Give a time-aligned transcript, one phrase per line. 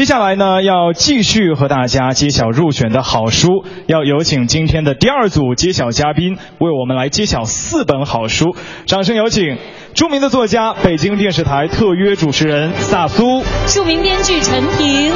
[0.00, 8.56] 接下来呢，要继续和大家揭晓入选的好书，要有请今天的第二组揭晓嘉宾为我们来揭晓四本好书。
[8.86, 9.58] 掌声有请
[9.92, 15.12] 著名的作家、北京电视台特约主持人萨苏，著名编剧陈平。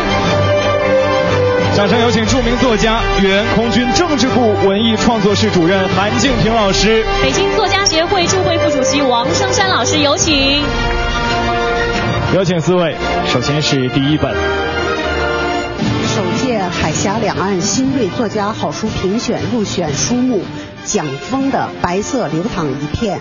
[1.75, 10.63] 掌声有请著名作家、原空军政治部文艺创作室主任韩静平老师，北京作家协会驻会副主席王生山老师，有请。
[12.35, 12.95] 有请四位，
[13.29, 14.35] 首先是第一本。
[17.05, 20.43] 首届海峡两岸新锐作家好书评选入选书目，
[20.87, 23.19] 蒋峰的《白色流淌一片》。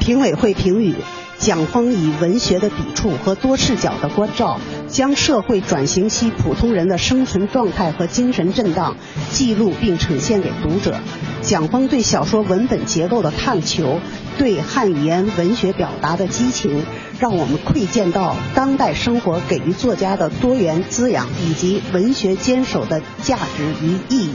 [0.00, 0.96] 评委会评语。
[1.38, 8.94] 蒋峰以文学的笔触和多视角的关照，将社会转型期普通人的生存状态和精神震荡
[9.32, 11.00] 记录并呈现给读者。
[11.40, 14.00] 蒋峰对小说文本结构的探求，
[14.36, 16.84] 对汉语言文学表达的激情，
[17.20, 24.30] 让我们窥见到当代生活给予作家的多元滋养，以及文学坚守的价值与意义。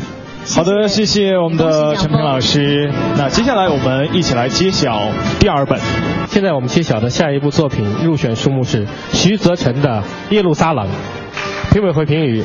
[0.47, 2.93] 好的，谢谢我们的陈平老师。
[3.17, 5.09] 那接下来我们一起来揭晓
[5.39, 5.79] 第二本。
[6.29, 10.87] 现在我们揭晓的下一部作品入选书目是徐则成的《耶路撒冷》。
[11.73, 12.43] 评委会评语：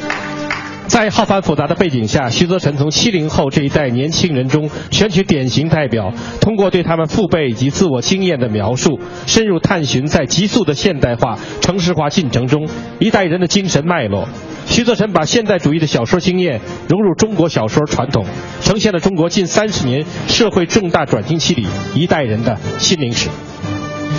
[0.91, 12.69] 在浩繁复杂的背景下，徐则成从七零后这一代年轻人中选取典型代表，通过对他们父辈以及自我经验的描述，深入探寻在急速的现代化、城市化进程中
[12.99, 14.29] 一代人的精神脉络。
[14.67, 18.27] 徐则成把现代主义的小说经验融入中国小说传统，
[18.65, 23.29] 呈现了中国近三十年社会重大转型期里一代人的心灵史。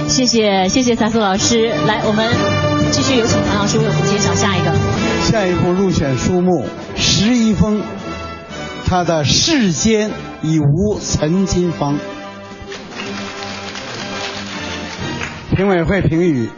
[0.08, 2.26] 谢谢谢谢三苏老师，来我们
[2.92, 5.01] 继续有请谭老师为我们介绍下一个。
[5.32, 6.66] 下一部入选书目
[6.98, 7.82] 石一峰，
[8.86, 11.94] 他的《世间已无陈金芳》。
[15.56, 16.50] 评委会评语：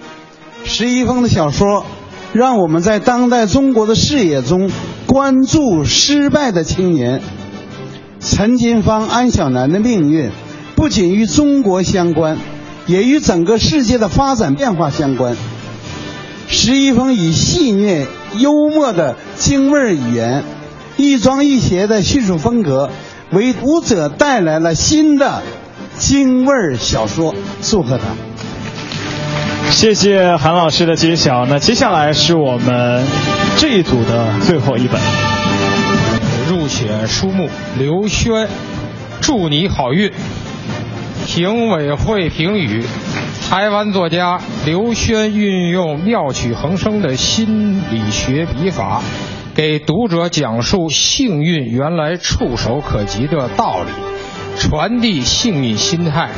[0.65, 1.85] 石一峰的小说。
[2.33, 4.71] 让我们在当代中国的视野中
[5.05, 7.21] 关注失败的青年
[8.19, 10.31] 陈金芳、安小南的命运，
[10.75, 12.39] 不仅与中国相关，
[12.87, 15.37] 也与整个世界的发展变化相关。
[16.47, 18.07] 石一峰以戏谑、
[18.37, 20.43] 幽默的京味语言，
[20.97, 22.89] 亦庄亦谐的叙述风格，
[23.31, 25.41] 为读者带来了新的
[25.97, 27.33] 京味小说。
[27.61, 28.03] 祝贺他！
[29.71, 31.45] 谢谢韩老师的揭晓。
[31.45, 33.05] 那接下来是我们
[33.57, 35.01] 这一组的最后一本
[36.49, 38.47] 入选书目，刘轩，
[39.21, 40.11] 祝你好运。
[41.25, 42.83] 评委会评语：
[43.49, 49.03] 台湾作家刘轩运用妙趣横生的心理学笔法，
[49.53, 53.89] 给读者讲述幸运原来触手可及的道理，
[54.59, 56.29] 传递幸运心态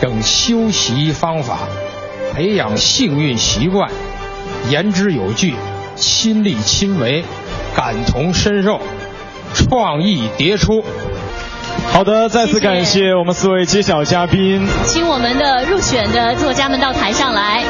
[0.00, 1.58] 等修习方法。
[2.32, 3.90] 培养幸运习惯，
[4.70, 5.54] 言之有据，
[5.96, 7.22] 亲力亲为，
[7.76, 8.80] 感同身受，
[9.52, 10.82] 创意迭出。
[11.92, 17.62] 好的，再次感谢我们四位揭晓嘉宾，请我们的入选的作家们到台上来，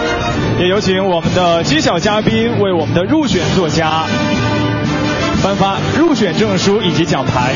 [0.60, 4.04] 也有请我们的揭晓嘉宾为我们的入选作家
[5.42, 7.52] 颁发入选证书以及奖牌。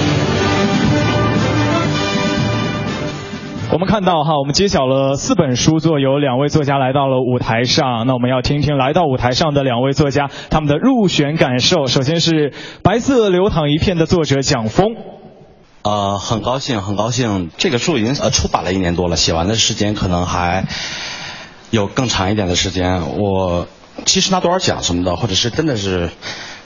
[3.72, 8.06] 我们看到哈，我们揭晓了四本书作，有两位作家来到了舞台上。
[8.06, 11.86] 那我们要听听来到舞台上的两位作家他们的入选感受。
[11.86, 12.50] 首先是
[12.82, 14.96] 《白色流淌一片》的作者蒋峰。
[15.86, 20.66] 呃，很高兴，很高兴，这个书已经呃出版了一年多了，写完的时间可能还
[21.70, 23.16] 有更长一点的时间。
[23.16, 23.68] 我
[24.04, 26.10] 其实拿多少奖什么的，或者是真的是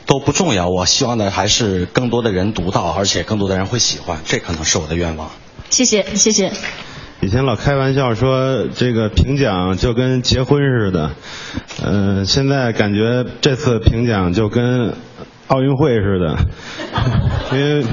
[0.06, 0.70] 都不重要。
[0.70, 5.30] 我希望的还是更多的人读到，而且更多的人会喜欢，这可能是我的愿望。
[5.68, 6.50] 谢谢，谢谢。
[7.20, 11.10] 以前老开玩笑说这个评奖就跟结婚似的，
[11.84, 14.94] 嗯，现在感觉这次评奖就跟
[15.48, 16.38] 奥运会似的，
[17.52, 17.84] 因为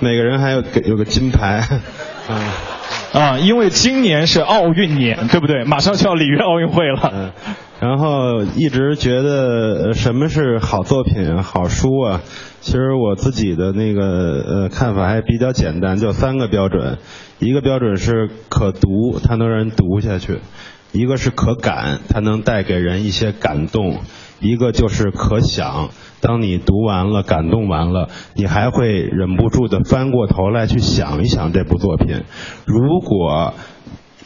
[0.00, 1.58] 每个人还有给有个金牌，
[2.28, 2.40] 啊
[3.12, 5.64] 啊，因为今年是奥运年，对不对？
[5.64, 7.12] 马上就要里约奥运会了。
[7.14, 12.22] 嗯然后一直觉得什么是好作品、好书啊？
[12.60, 14.02] 其实我自己的那个
[14.64, 16.98] 呃看法还比较简单，就三个标准。
[17.38, 20.40] 一个标准是可读，它能让人读下去；
[20.90, 23.98] 一个是可感，它能带给人一些感动；
[24.40, 32.24] 一个就是可想，当你读完了、感动完了，你还会忍不住的翻过头来去想一想这部作品。
[32.64, 33.54] 如果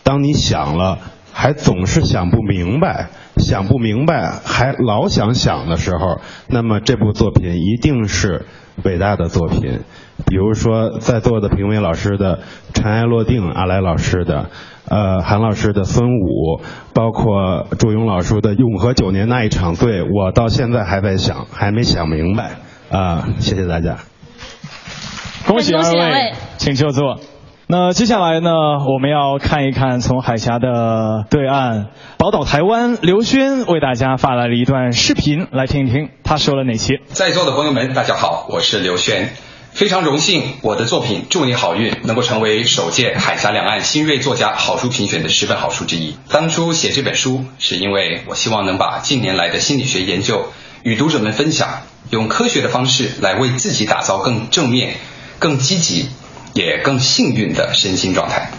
[0.03, 0.99] 当你想了。
[1.33, 8.47] 还总是想不明白，想不明白，还老想想的时候，那么这部作品一定是
[8.85, 9.81] 伟大的作品。
[10.27, 12.37] 比如说，在座的评委老师的
[12.75, 14.51] 《尘埃落定》，阿来老师的，
[14.87, 16.61] 呃，韩老师的《孙武》，
[16.95, 22.53] 包括祝勇老师的《永和九年那一场醉》，我到现在还在想，还没想明白。
[22.91, 23.97] 啊、谢谢大家。
[25.49, 27.19] 恭喜二恭喜两位请就座。
[27.73, 28.51] 那接下来呢，
[28.87, 31.87] 我们要看一看从海峡的对岸，
[32.19, 37.01] 宝岛台湾刘轩为大家发来了一段视频，来听一听他说了哪些。
[37.07, 39.35] 在座的朋友们，大家好，我是刘轩，
[39.71, 46.15] 非常荣幸我的作品《祝你好运》能够成为首届海峡两岸新锐作家好书评选的十本好书之一。
[46.29, 50.45] 当初写这本书，是因为我希望能把近年来的心理学研究
[50.83, 54.97] 与读者们分享，用科学的方式来为自己打造更正面、
[55.39, 56.11] 更积极、
[56.55, 58.51] 也更幸运的身心状态。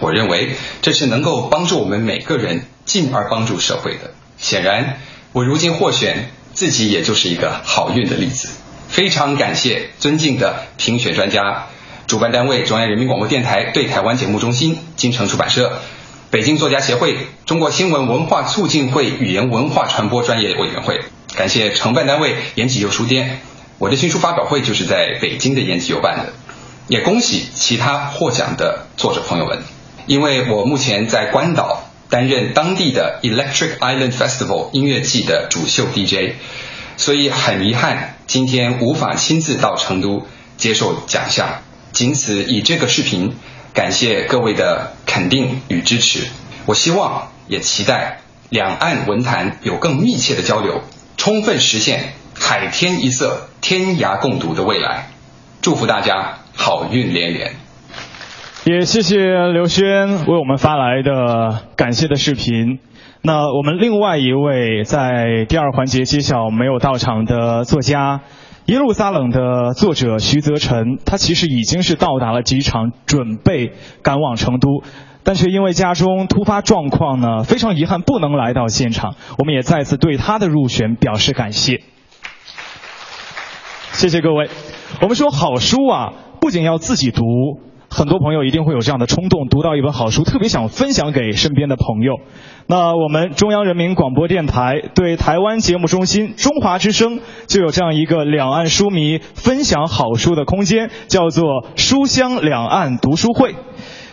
[0.00, 4.12] 我认为这是能够帮助我们每个人，进而帮助社会的。
[4.38, 4.98] 显然，
[5.32, 8.48] 我如今获选，自己也就是一个好运的例子。
[8.88, 11.68] 非常感谢尊敬的评选专家、
[12.06, 15.80] 主办单位中央人民广播电台对台湾节目中心、金城出版社、
[16.30, 17.16] 北京作家协会、
[17.46, 21.00] 中国新闻文化促进会语言文化传播专业委员会，
[21.36, 23.40] 感谢承办单位延吉邮书店。
[23.78, 26.32] 我的新书发表会就是在北京的延吉邮办的。
[26.88, 29.62] 也恭喜其他获奖的作者朋友们，
[30.06, 36.34] 因为我目前在关岛担任当地的 Electric Island Festival 音乐季的主秀 DJ，
[36.96, 40.26] 所以很遗憾今天无法亲自到成都
[40.56, 41.62] 接受奖项，
[41.92, 43.36] 仅此以这个视频
[43.72, 46.26] 感谢各位的肯定与支持。
[46.66, 48.20] 我希望也期待
[48.50, 50.82] 两岸文坛有更密切的交流，
[51.16, 55.08] 充分实现海天一色、天涯共读的未来。
[55.62, 57.52] 祝福大家好运连连。
[58.64, 62.78] 也谢谢刘轩为我们发来的感谢的视频。
[63.22, 68.20] 那我们另外一位在第二环节揭晓没有到场的作家，
[68.66, 73.72] 耶路撒冷的作者徐泽辰，他其实已经是到达了机场，准备
[74.02, 74.82] 赶往成都。
[75.24, 79.14] 但却因为家中突发状况呢，非常遗憾不能来到现场。
[79.38, 81.80] 我们也再次对他的入选表示感谢。
[83.92, 84.50] 谢谢各位。
[85.00, 87.22] 我们说好书啊，不仅要自己读，
[87.88, 92.16] 很多朋友一定会有这样的冲动，读到一本好书，特别想分享给身边的朋友。
[92.66, 103.54] 那我们中央人民广播电台对台湾节目中心中华之声就有这样一个两岸书迷分享好书的空间，叫做书香两岸读书会。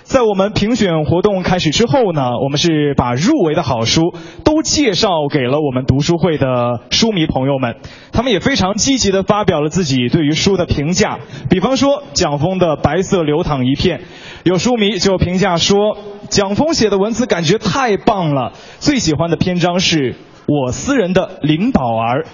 [0.10, 4.12] 在我们评选活动开始之后呢，我们是把入围的好书
[4.44, 7.76] 都介绍给了我们读书会的书迷朋友们，
[8.12, 11.20] 他们也非常积极地发表了自己对于书的评价。
[11.52, 14.00] 比方说蒋峰的《白色流淌一片》，
[14.44, 15.96] 有书迷就评价说，
[16.28, 20.16] 蒋峰写的文字感觉太棒了，最喜欢的篇章是
[20.48, 22.26] 我私人的林宝儿。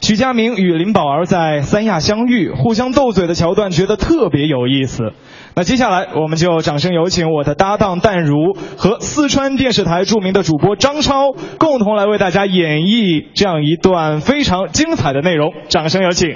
[0.00, 5.12] 许佳明与林宝儿在三亚相遇，互相斗嘴的桥段，觉得特别有意思。
[5.58, 15.50] 那接下来，我们就掌声有请我的搭档淡如和四川电视台著名的主播张超，共同来为大家演绎这样一段非常精彩的内容。
[15.68, 16.28] 掌声有请。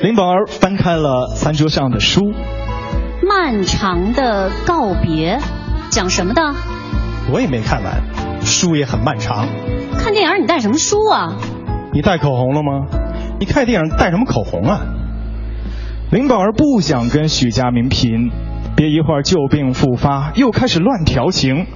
[0.00, 2.32] 林宝儿翻开了餐桌上的书，
[3.22, 5.40] 漫长的告别，
[5.90, 6.40] 讲什么的？
[7.30, 8.00] 我也没看完，
[8.40, 9.46] 书也很漫长。
[9.98, 11.36] 看电影你带什么书啊？
[11.92, 12.86] 你带口红了吗？
[13.38, 14.80] 你看电影带什么口红啊？
[16.10, 18.30] 林宝儿不想跟许家明贫，
[18.76, 21.66] 别一会儿旧病复发，又开始乱调情。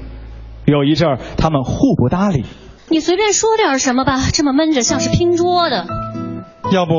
[0.65, 2.45] 有一阵儿，他们互不搭理。
[2.89, 5.87] 你随便说点什么吧，这么闷着像是拼桌的。
[6.71, 6.93] 要不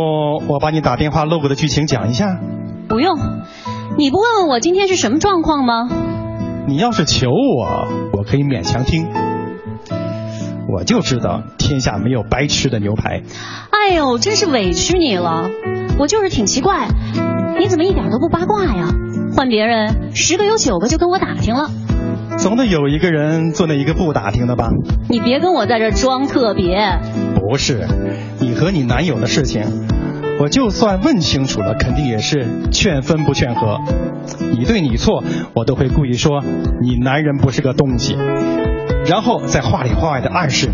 [0.47, 2.39] 我把你打电话漏过的剧情讲一下？
[2.89, 3.17] 不用，
[3.97, 5.87] 你不问问我今天是什么状况吗？
[6.67, 9.07] 你要是求我，我可以勉强听。
[10.71, 13.23] 我就知道天下没有白吃的牛排。
[13.71, 15.49] 哎呦，真是委屈你了。
[15.97, 16.87] 我就是挺奇怪，
[17.59, 18.93] 你怎么一点都不八卦呀？
[19.35, 21.69] 换别人十个有九个就跟我打听了。
[22.37, 24.69] 总得有一个人做那一个不打听的吧？
[25.09, 26.99] 你别跟我在这装特别。
[27.35, 27.85] 不是，
[28.39, 29.63] 你和你男友的事情，
[30.39, 33.79] 我就算问清楚了，肯定也是劝分不劝和。
[34.57, 35.23] 你对你错，
[35.53, 36.41] 我都会故意说
[36.81, 38.15] 你男人不是个东西，
[39.05, 40.69] 然后再话里话外的暗示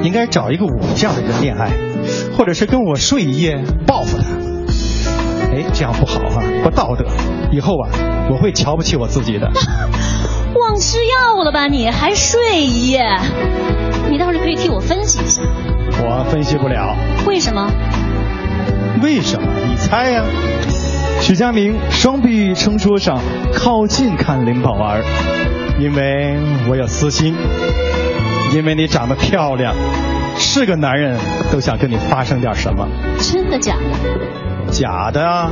[0.00, 1.70] 你应该找一个我这样的人恋爱，
[2.36, 4.24] 或者是跟我睡一夜报复他。
[5.50, 7.06] 哎，这样不好啊，不道德。
[7.50, 7.88] 以后啊，
[8.30, 9.50] 我会瞧不起我自己的。
[10.54, 11.88] 忘吃药了吧你？
[11.90, 13.02] 还睡一夜？
[14.10, 15.42] 你倒是可以替我分析一下。
[16.00, 16.94] 我分析不了。
[17.26, 17.70] 为什么？
[19.02, 19.48] 为什么？
[19.66, 20.24] 你猜呀、
[21.20, 23.18] 许佳明双臂撑桌上，
[23.54, 25.02] 靠近看林宝儿。
[25.78, 26.36] 因为
[26.68, 27.34] 我有私心，
[28.52, 29.74] 因为你长得漂亮，
[30.36, 31.18] 是个男人
[31.52, 32.88] 都想跟你发生点什么。
[33.20, 34.72] 真的假的？
[34.72, 35.50] 假的啊！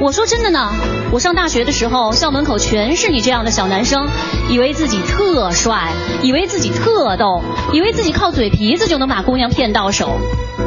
[0.00, 0.70] 我说真的呢，
[1.12, 4.08] 我上大学的时候，校门口全是你这样的小男生，
[4.48, 10.18] 以为自己特帅，以为自己特逗，以为自己靠嘴皮子就能把姑娘骗到手。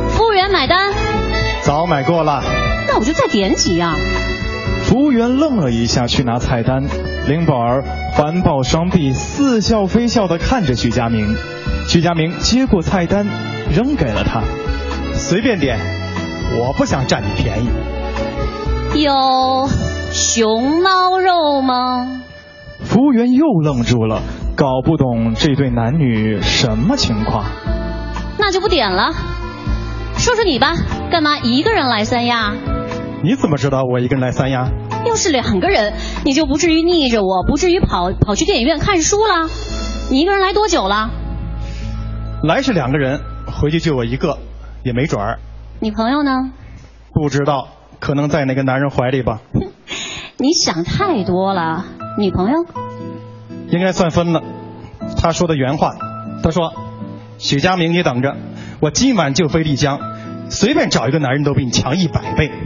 [0.09, 0.93] 服务员买单。
[1.63, 2.43] 早买过了。
[2.87, 3.95] 那我就再点几样。
[4.83, 6.83] 服务员愣了一下，去拿菜单。
[7.27, 7.83] 林宝儿
[8.15, 11.35] 环抱双臂，似笑非笑地看着徐佳明。
[11.89, 13.27] 徐佳明接过菜单，
[13.69, 14.41] 扔给了他，
[15.13, 15.77] 随便点，
[16.57, 19.03] 我不想占你便宜。
[19.03, 19.67] 有
[20.13, 22.21] 熊猫肉吗？
[22.85, 24.21] 服务员又愣住了，
[24.55, 27.43] 搞不懂这对男女什么情况。
[28.39, 29.11] 那就不点了。
[30.15, 30.73] 说说你吧，
[31.11, 32.53] 干嘛一个人来三亚？
[33.21, 34.71] 你怎么知道我一个人来三亚？
[35.05, 35.93] 要是两个人，
[36.23, 39.49] 你就不至于腻着我，不至于跑跑去电影院看书了。
[40.09, 41.09] 你一个人来多久了？
[42.43, 44.37] 来是两个人，回去就我一个，
[44.83, 45.39] 也没准儿。
[45.79, 46.51] 女朋友呢？
[47.13, 47.69] 不知道，
[47.99, 49.39] 可能在哪个男人怀里吧。
[50.37, 51.85] 你想太多了。
[52.17, 52.65] 女朋友？
[53.69, 54.41] 应该算分了。
[55.17, 55.95] 他说的原话，
[56.43, 56.73] 他说
[57.39, 58.35] ：“许佳明，你等着，
[58.79, 59.99] 我今晚就飞丽江，
[60.49, 62.51] 随便找一个男人都比你强一百倍。”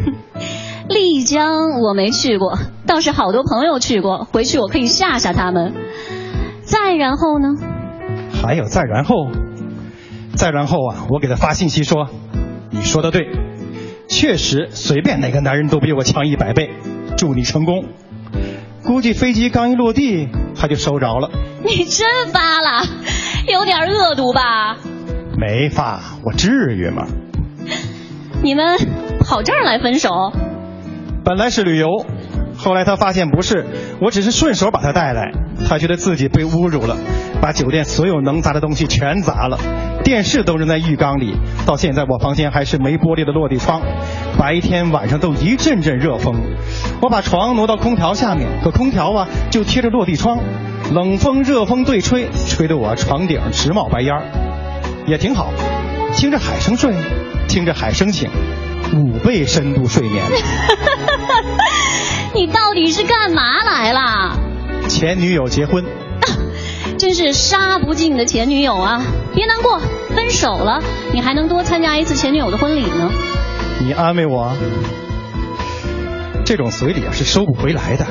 [0.89, 5.74] 丽江我没去过，倒是好多朋友去过，回去我可以吓吓他们。
[6.63, 7.50] 再然后呢？
[8.41, 9.27] 还有再然后，
[10.36, 11.05] 再然后啊！
[11.10, 12.08] 我给他发信息说
[12.72, 13.27] ：“你说的对，
[14.08, 16.72] 确实随便哪个男人都比我强一百倍。
[17.17, 17.86] 祝你成功。”
[18.84, 21.29] 估计飞机刚一落地，他就收着了。
[21.63, 22.84] 你真发了，
[23.48, 24.77] 有点恶毒吧？
[25.38, 27.05] 没发，我至于吗？
[28.41, 28.77] 你们
[29.19, 30.31] 跑这儿来分手？
[31.29, 32.07] 本来是旅游，
[32.57, 33.63] 后来他发现不是，
[34.01, 35.31] 我只是顺手把他带来，
[35.69, 36.98] 他觉得自己被侮辱了，
[37.39, 39.59] 把酒店所有能砸的东西全砸了，
[40.03, 41.36] 电视都扔在浴缸里，
[41.67, 43.79] 到现在我房间还是没玻璃的落地窗，
[44.39, 46.33] 白天晚上都一阵阵热风，
[47.00, 50.39] 我把床挪到空调下面，可空调啊就贴着落地窗，
[50.91, 54.15] 冷风热风对吹，吹得我床顶直冒白烟，
[55.05, 55.53] 也挺好，
[56.15, 56.91] 听着海声睡，
[57.48, 58.31] 听着海声醒。
[58.91, 60.24] 五倍深度睡眠。
[62.39, 64.39] 你到底是干嘛来了？
[64.88, 65.84] 前女友结婚。
[66.98, 69.01] 真是杀不尽的前女友啊！
[69.36, 69.77] 别难过，
[70.15, 70.81] 分手了，
[71.12, 73.12] 你还能多参加一次前女友的婚礼呢。
[73.81, 74.55] 你安慰我。
[76.46, 78.05] 这种随礼啊是收不回来的。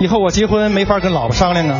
[0.00, 1.78] 以后我结婚没法跟老婆商量啊。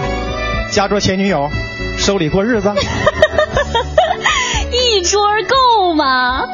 [0.70, 1.50] 加桌前女友，
[1.96, 2.72] 收礼过日子。
[4.70, 6.44] 一桌够吗？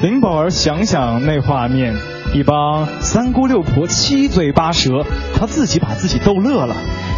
[0.00, 1.96] 林宝儿想想那画面，
[2.32, 6.76] 一帮三姑六婆七嘴八舌，他自己把自己逗乐了，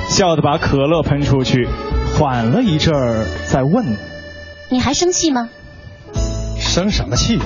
[0.09, 1.69] 笑得把可乐喷出去，
[2.16, 3.85] 缓了一阵儿再问
[4.71, 5.50] ：“你还生气吗？”
[6.59, 7.38] 生什么气？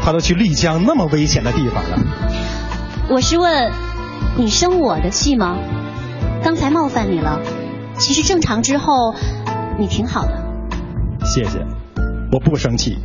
[0.00, 1.98] 他都去丽江那么危险的地方了。
[3.10, 3.72] 我是问，
[4.36, 5.58] 你生我的气吗？
[6.44, 7.40] 刚才冒犯你了，
[7.98, 9.12] 其实正常之后，
[9.76, 10.44] 你挺好的。
[11.24, 11.66] 谢谢，
[12.30, 12.96] 我不生气。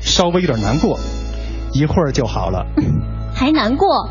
[0.00, 0.96] 稍微有点难过，
[1.72, 2.64] 一会儿就好了。
[3.38, 4.08] 还难过？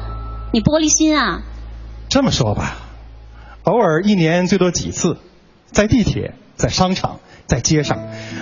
[0.53, 1.41] 你玻璃心啊？
[2.07, 2.77] 这么说吧，
[3.63, 5.17] 偶尔一年最多几次，
[5.65, 7.99] 在地铁、在商场、在街上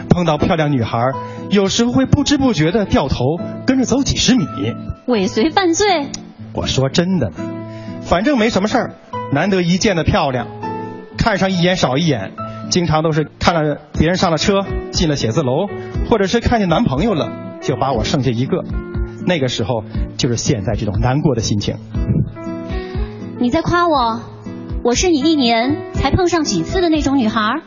[0.09, 0.99] 碰到漂亮女孩，
[1.49, 3.17] 有时候会不知不觉的掉头
[3.65, 4.45] 跟着走几十米。
[5.07, 6.11] 尾随犯罪？
[6.53, 7.35] 我说真的呢，
[8.03, 8.93] 反正没什么事儿，
[9.33, 10.45] 难得一见的漂亮，
[11.17, 12.33] 看上一眼少一眼，
[12.69, 15.65] 经常都是看了别人上了车，进了写字楼，
[16.11, 17.41] 或者是看见男朋友了。
[17.61, 18.63] 就把我剩下一个，
[19.25, 19.83] 那个时候
[20.17, 21.75] 就是现在这种难过的心情。
[23.39, 24.21] 你在夸我？
[24.83, 27.61] 我是你一年才碰上几次的那种女孩？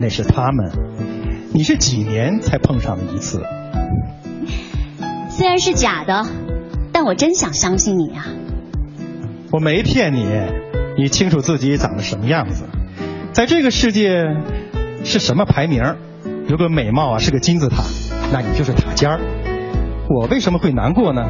[0.00, 0.72] 那是他们，
[1.52, 3.42] 你是几年才碰上了一次？
[5.30, 6.26] 虽然是假的，
[6.92, 8.26] 但我真想相信你呀。
[9.52, 10.26] 我没骗你，
[10.96, 12.64] 你清楚自己长得什么样子，
[13.32, 14.24] 在这个世界
[15.04, 15.82] 是什么排名？
[16.48, 17.82] 如果美貌啊是个金字塔。
[18.32, 19.20] 那你就是塔尖儿，
[20.08, 21.24] 我为什么会难过呢？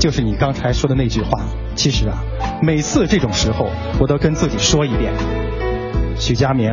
[0.00, 1.40] 就是你刚才说的那句话。
[1.74, 2.18] 其实啊，
[2.62, 3.68] 每次这种时候，
[4.00, 5.12] 我都跟自己说一遍：
[6.16, 6.72] 许佳明，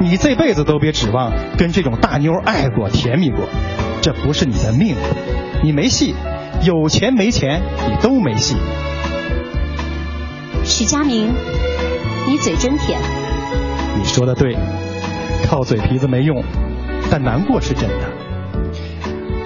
[0.00, 3.40] 你这辈子都别指望跟这种大妞爱过、甜蜜过，
[4.02, 4.96] 这不是你的命，
[5.62, 6.14] 你没戏，
[6.62, 8.56] 有钱没钱你都没戏。
[10.64, 11.32] 许佳明，
[12.26, 13.00] 你嘴真甜。
[13.96, 14.56] 你说的对，
[15.46, 16.42] 靠嘴皮子没用，
[17.10, 18.33] 但难过是真的。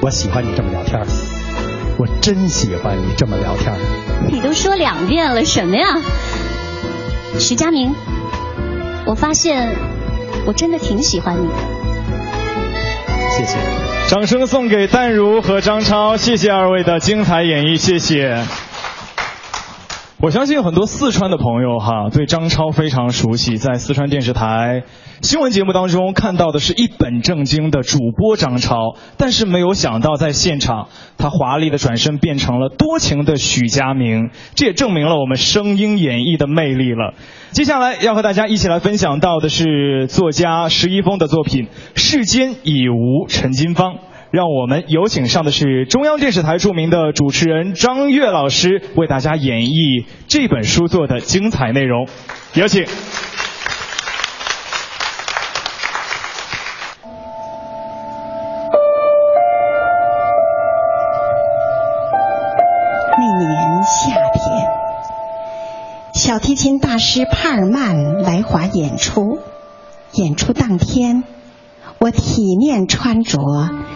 [0.01, 1.01] 我喜欢你这么聊天
[1.99, 3.75] 我真喜欢你这么聊天。
[4.31, 5.87] 你都说两遍了，什么呀？
[7.41, 7.93] 徐佳明，
[9.05, 9.75] 我发现
[10.47, 11.55] 我真的挺喜欢你的。
[13.37, 13.57] 谢谢。
[14.09, 18.45] 掌声送给淡如和张超，谢谢二位的精彩演绎，谢谢。
[20.21, 24.83] 我相信很多四川的朋友哈，对张超非常熟悉，在四川电视台
[25.23, 37.15] 新闻节目当中看到的是一本正经的主播张超，但是没有想到在现场，他华丽的转身变成了多情的许佳明，这也证明了我们声音演绎的魅力了。
[37.53, 43.95] 接下来要和大家一起来分享到的是作家石一峰的作品《世间已无陈金芳》。
[44.31, 52.07] 让我们有请上的是中央电视台著名的主持人张悦老师，为大家演绎这本书作的精彩内容。
[52.55, 52.85] 有请。
[63.17, 64.69] 那年夏天，
[66.13, 69.39] 小提琴大师帕尔曼来华演出。
[70.13, 71.23] 演出当天，
[71.99, 73.39] 我体面穿着，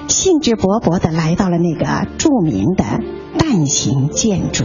[0.08, 2.84] 兴致勃勃地来到了那个著名的
[3.38, 4.64] 蛋形建筑。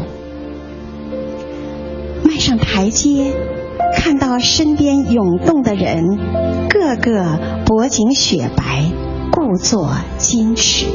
[2.24, 3.34] 迈上台阶，
[3.96, 6.18] 看到身边涌动的人，
[6.70, 8.92] 个个脖颈雪白，
[9.32, 10.86] 故作矜持。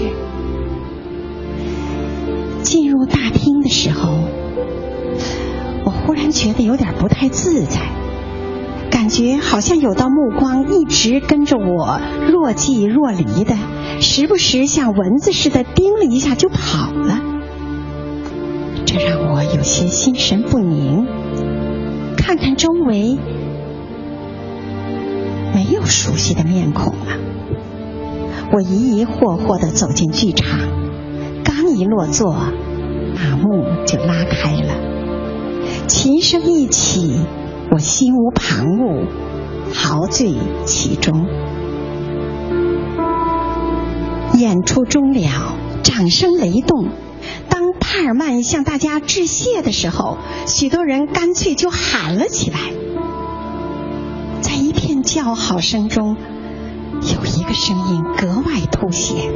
[2.63, 4.13] 进入大厅的时候，
[5.85, 7.81] 我忽然觉得有点不太自在，
[9.13, 12.01] 觉好像有道目光一直跟着我，
[12.31, 13.55] 若即若离的，
[14.01, 17.21] 时不时像蚊子似的叮了一下就跑了。
[18.87, 21.07] 这让我有些心神不宁。
[22.17, 23.19] 看看周围，
[25.55, 27.19] 没有熟悉的面孔了。
[28.53, 30.59] 我疑疑惑惑的走进剧场，
[31.45, 32.35] 刚一落座，
[33.15, 37.19] 大幕就拉开了，琴声一起，
[37.73, 39.07] 我心无旁骛，
[39.73, 40.35] 陶醉
[40.67, 41.27] 其中。
[44.35, 46.89] 演出终了，掌声雷动。
[47.49, 52.59] 当帕尔曼向大家致谢的时候，许多人干脆就喊了起来。
[54.43, 56.19] 在一片叫好声中，
[57.01, 59.33] 有一个声音格外凸显，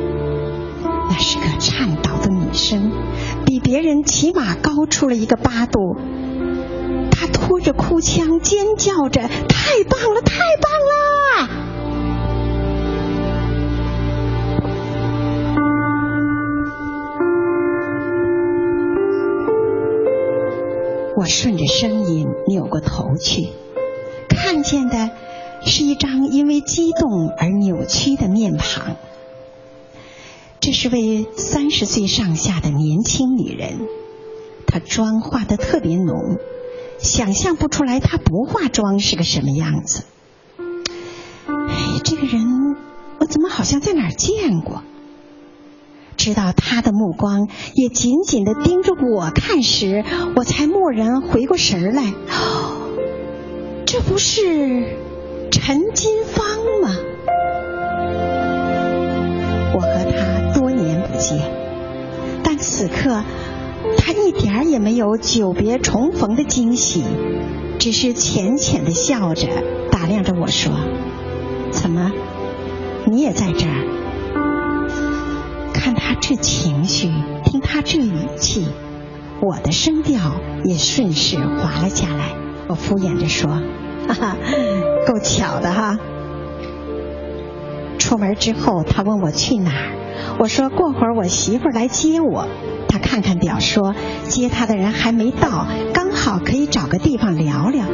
[1.08, 2.92] 那是个颤抖的女声，
[3.46, 5.96] 比别人起码高出了一个八度。
[7.18, 11.48] 她拖着哭腔尖叫着：“太棒了，太棒了！”
[21.16, 23.48] 我顺着声音扭过头去，
[24.28, 25.08] 看见的
[25.64, 28.96] 是一张因为激动而扭曲的面庞。
[30.60, 33.88] 这是位三十岁上下的年轻女人，
[34.66, 36.36] 她妆化的特别浓，
[36.98, 40.04] 想象不出来她不化妆是个什么样子。
[41.46, 42.76] 哎，这个人
[43.20, 44.82] 我怎么好像在哪儿见过？
[46.16, 50.02] 直到他的目光也紧紧地盯着我看时，
[50.34, 52.14] 我才蓦然回过神来。
[53.84, 54.96] 这不是
[55.52, 56.46] 陈金芳
[56.82, 56.96] 吗？
[59.74, 61.38] 我和他多年不见，
[62.42, 63.22] 但此刻
[63.98, 67.04] 他一点也没有久别重逢的惊喜，
[67.78, 69.48] 只是浅浅的笑着
[69.90, 70.72] 打量着我说
[71.72, 72.12] ：“怎么，
[73.06, 73.86] 你也在这儿？”
[75.74, 77.10] 看他这情绪，
[77.44, 78.66] 听他这语气，
[79.40, 82.34] 我的声调也顺势滑了下来。
[82.68, 83.50] 我敷衍着说
[84.08, 84.36] ：“哈哈，
[85.06, 85.98] 够巧的哈。”
[87.98, 92.48] 出门之后，他问我去哪儿，我说过会儿我媳妇来接我。
[92.96, 97.84] 他看看表说接他的人还没到，刚好可以找个地方聊聊。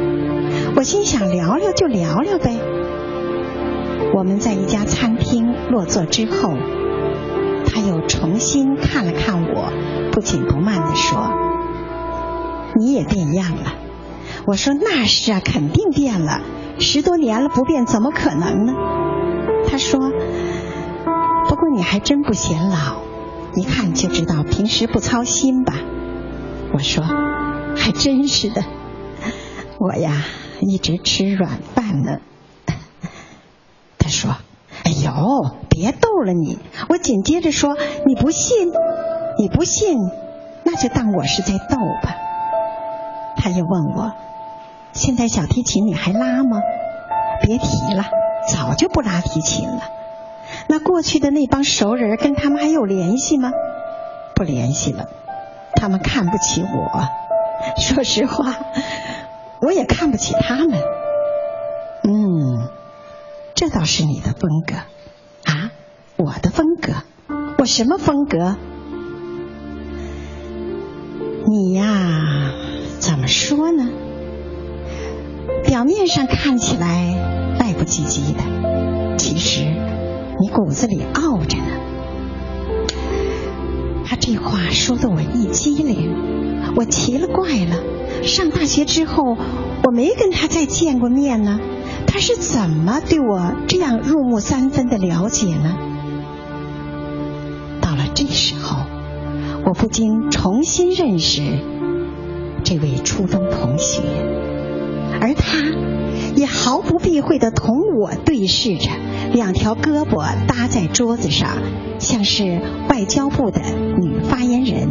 [0.77, 2.57] 我心想聊聊就聊聊呗。
[4.15, 6.53] 我们在一家餐厅落座之后。
[7.65, 9.73] 他又重新看了看我，
[10.11, 11.31] 不紧不慢地说
[12.79, 13.73] ：“你也变样了。”
[14.45, 16.39] 我说：“那是啊，肯定变了。
[16.79, 18.73] 十多年了不变，怎么可能呢？”
[19.67, 19.99] 他说
[21.49, 23.01] ：“不过你还真不显老，
[23.55, 25.73] 一看就知道平时不操心吧。”
[26.73, 27.03] 我说
[27.75, 28.63] ：“还真是的，
[29.79, 30.23] 我呀
[30.61, 32.17] 一直吃软饭呢。
[33.99, 34.35] ”他说。
[34.83, 36.59] 哎呦，别逗了你！
[36.89, 38.67] 我紧接着说：“你不信，
[39.39, 39.97] 你不信，
[40.65, 42.13] 那就当我是在逗吧。”
[43.37, 44.11] 他又问我
[44.91, 46.59] ：“现在小提琴你还拉吗？”
[47.43, 48.03] 别提了，
[48.51, 49.83] 早就不拉提琴了。
[50.67, 53.51] 那过去的那帮熟人跟他们还有联系吗？
[54.35, 55.05] 不联系了。
[55.75, 57.07] 他们看不起我，
[57.81, 58.55] 说实话，
[59.61, 60.79] 我也看不起他们。
[62.03, 62.69] 嗯，
[63.55, 64.75] 这倒是你的风格
[65.51, 65.71] 啊，
[66.17, 66.93] 我的风格，
[67.57, 68.55] 我什么风格？
[71.45, 72.51] 你呀，
[72.99, 73.89] 怎么说呢？
[75.65, 79.65] 表面上看起来赖不唧唧的，其实
[80.39, 81.65] 你骨子里傲着呢。
[84.05, 86.13] 他这话说的我一激灵，
[86.75, 87.83] 我奇了怪了。
[88.23, 89.35] 上大学之后，
[89.83, 91.59] 我没跟他再见过面呢，
[92.07, 95.75] 他是怎么对我这样入木三分的了解呢？
[97.81, 98.83] 到了这时候，
[99.65, 101.41] 我不禁重新认识
[102.63, 104.01] 这位初中同学，
[105.19, 105.57] 而他
[106.35, 108.89] 也毫不避讳的同我对视着，
[109.33, 111.49] 两条胳膊搭在桌子上，
[111.99, 113.61] 像是外交部的
[113.99, 114.87] 女发言人。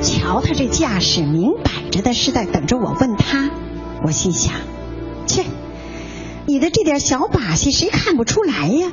[0.00, 3.50] 瞧他这架势，明摆着的是在等着我问他。
[4.04, 4.54] 我心想，
[5.26, 5.44] 切，
[6.46, 8.90] 你的这点小把戏谁看不出来呀？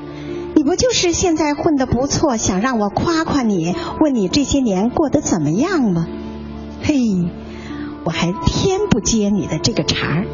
[0.60, 6.06] 你不就是现在混得不错，想让我夸夸你，问你这些年过得怎么样吗？
[6.84, 6.96] 嘿，
[8.04, 10.26] 我还偏不接你的这个茬儿。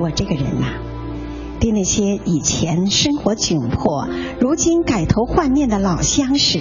[0.00, 0.78] 我这个人呐、
[1.60, 4.08] 对那些以前生活窘迫，
[4.40, 6.60] 如今改头换面的老相识，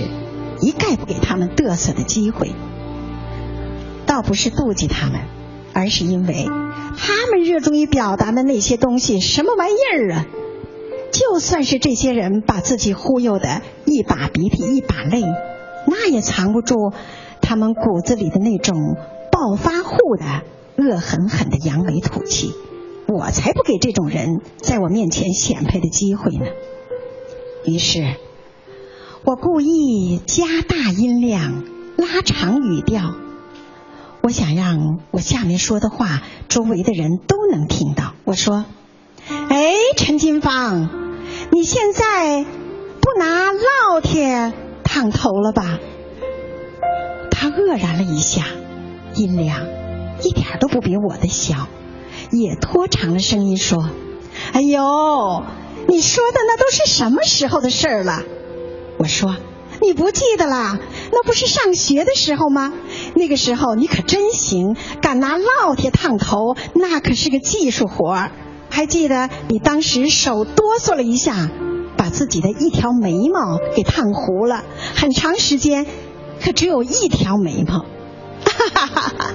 [0.59, 2.51] 一概不给他们嘚瑟的机会。
[4.05, 5.21] 倒不是妒忌他们，
[5.71, 6.49] 而是因为
[6.97, 10.25] 他们热衷于表达的那些东西，什么玩意儿啊？
[11.15, 15.21] 就算是这些人把自己忽悠的一把鼻涕一把泪，
[15.88, 16.91] 那也藏不住
[17.41, 18.97] 他们骨子里的那种
[19.32, 20.25] 暴发户的
[20.75, 22.54] 恶狠狠的扬眉吐气。
[23.08, 26.47] 我才不给这种人在我面前显摆的机会呢。
[27.65, 28.15] 于是，
[29.23, 31.63] 我故意加大音量，
[31.95, 33.15] 拉长语调，
[34.21, 38.15] 我想让我下面说的话，周围的人都能听到。
[38.25, 38.65] 我说
[39.30, 41.04] ：“哎，陈金芳，
[41.55, 44.51] 你现在不拿烙铁
[44.83, 45.79] 烫头了吧？”
[47.31, 48.43] 他愕然了一下，
[49.15, 49.65] 音量
[50.21, 51.69] 一点都不比我的小。
[52.29, 53.89] 也拖长了声音说
[54.51, 55.43] ：“哎呦，
[55.87, 58.23] 你说的那都是什么时候的事儿了？”
[58.99, 59.37] 我说
[59.81, 60.77] ：“你不记得啦？
[61.13, 62.73] 那不是上学的时候吗？
[63.15, 68.31] 那个时候你可真行，敢拿烙铁烫头，那可是个技术活儿。
[68.75, 71.49] 还记得你当时手哆嗦了一下，
[71.95, 75.85] 把自己的一条眉毛给烫糊了，很长时间
[76.43, 77.85] 可只有一条眉毛。”
[78.45, 79.31] 哈哈哈哈！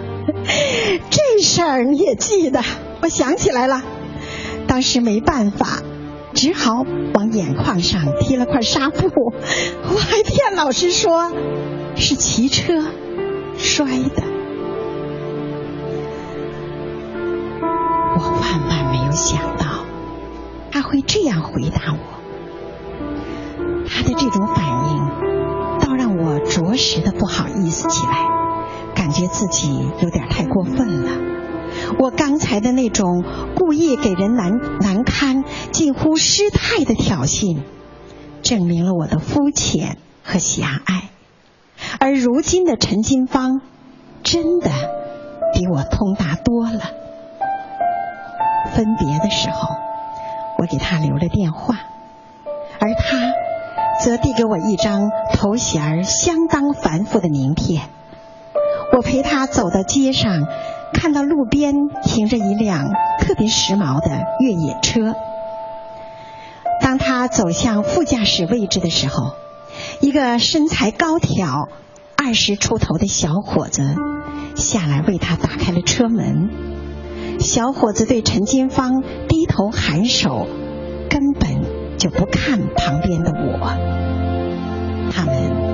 [1.10, 2.62] 这事儿你也记得？
[3.00, 3.82] 我想起来了，
[4.66, 5.78] 当时没办法，
[6.34, 9.32] 只好往眼眶上贴了块纱布。
[9.90, 11.32] 我还骗老师说
[11.96, 12.84] 是骑车
[13.56, 14.22] 摔的。
[17.62, 18.79] 我万万
[19.10, 19.66] 没想到
[20.70, 21.98] 他会这样回答我，
[23.88, 28.28] 他的这种反应倒让我着实的不好意思起来。
[28.94, 31.10] 感觉自己有点太过分了。
[31.98, 33.24] 我刚才的那种
[33.56, 35.42] 故意给人难难堪、
[35.72, 37.62] 近乎失态的挑衅，
[38.42, 41.08] 证明了我的肤浅和狭隘。
[41.98, 43.60] 而如今的陈金芳，
[44.22, 44.70] 真的
[45.52, 46.99] 比我通达多了。
[48.74, 49.68] 分别的时候，
[50.58, 51.76] 我给他留了电话，
[52.78, 53.32] 而他
[54.04, 57.82] 则递给我一张头衔儿相当繁复的名片。
[58.96, 60.46] 我陪他走到街上，
[60.92, 62.88] 看到路边停着一辆
[63.20, 65.14] 特别时髦的越野车。
[66.80, 69.34] 当他走向副驾驶位置的时候，
[70.00, 71.68] 一个身材高挑、
[72.16, 73.94] 二十出头的小伙子
[74.56, 76.69] 下来为他打开了车门。
[77.40, 80.46] 小伙子对陈金芳低头颔首，
[81.08, 81.62] 根本
[81.98, 83.58] 就不看旁边的我。
[85.12, 85.70] 他们。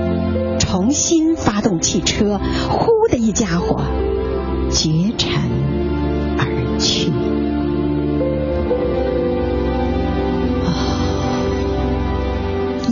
[0.59, 3.81] 重新发动汽车，呼的一家伙，
[4.70, 5.40] 绝尘
[6.38, 7.11] 而去。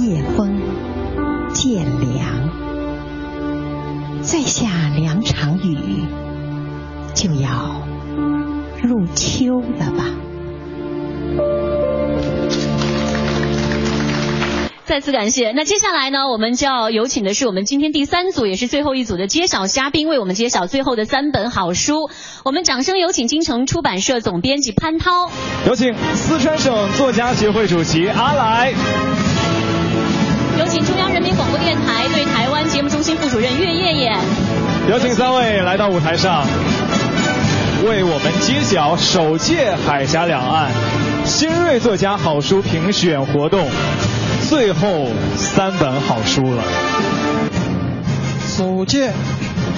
[0.00, 0.62] 夜风
[1.52, 2.48] 渐凉，
[4.22, 6.04] 再下两场雨，
[7.12, 7.83] 就要
[8.84, 10.04] 入秋了吧。
[14.84, 15.52] 再次感谢。
[15.52, 22.10] 那接下来呢，我们就要有请的是我们今天第三组也是最后一组的揭晓嘉宾，为我们揭晓最后的三本好书。
[22.44, 25.30] 我们掌声有请京城出版社总编辑潘涛，
[25.66, 28.74] 有请四川省作家协会主席阿来，
[30.60, 34.12] 有请中央人民广播电台对台湾节目中心副主任岳烨烨，
[34.90, 36.46] 有请三位来到舞台上，
[37.86, 40.70] 为我们揭晓首届海峡两岸
[41.26, 43.68] 新锐作家好书评选活动
[44.48, 46.62] 最后三本好书了。
[48.46, 49.12] 首届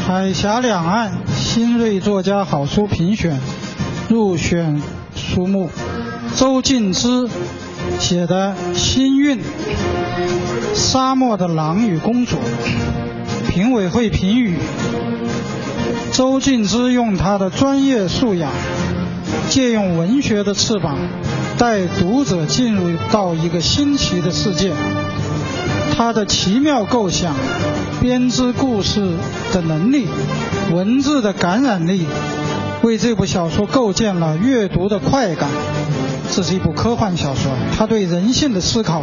[0.06, 3.40] 海峡两岸新锐作家好书评选
[4.08, 4.80] 入选
[5.16, 5.68] 书目，
[6.36, 7.28] 周静之
[7.98, 9.38] 写的《新韵》，
[10.74, 12.38] 沙漠的狼与公主。
[13.48, 14.58] 评委会评语：
[16.16, 18.50] 周静之用他的专业素养，
[19.50, 20.96] 借用文学的翅膀，
[21.58, 24.72] 带读者进入到一个新奇的世界。
[25.94, 27.34] 他的奇妙构想、
[28.00, 29.18] 编织故事
[29.52, 30.08] 的能力、
[30.72, 32.06] 文字的感染力，
[32.80, 35.50] 为这部小说构建了阅读的快感。
[36.32, 39.02] 这是一部科幻小说，他对人性的思考，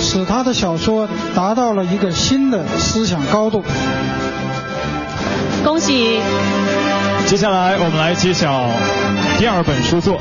[0.00, 3.64] 使他的小说达到了一个新的思想高度。
[5.66, 6.20] 恭喜！
[7.26, 8.70] 接下来我们来揭晓
[9.36, 10.16] 第二本书作。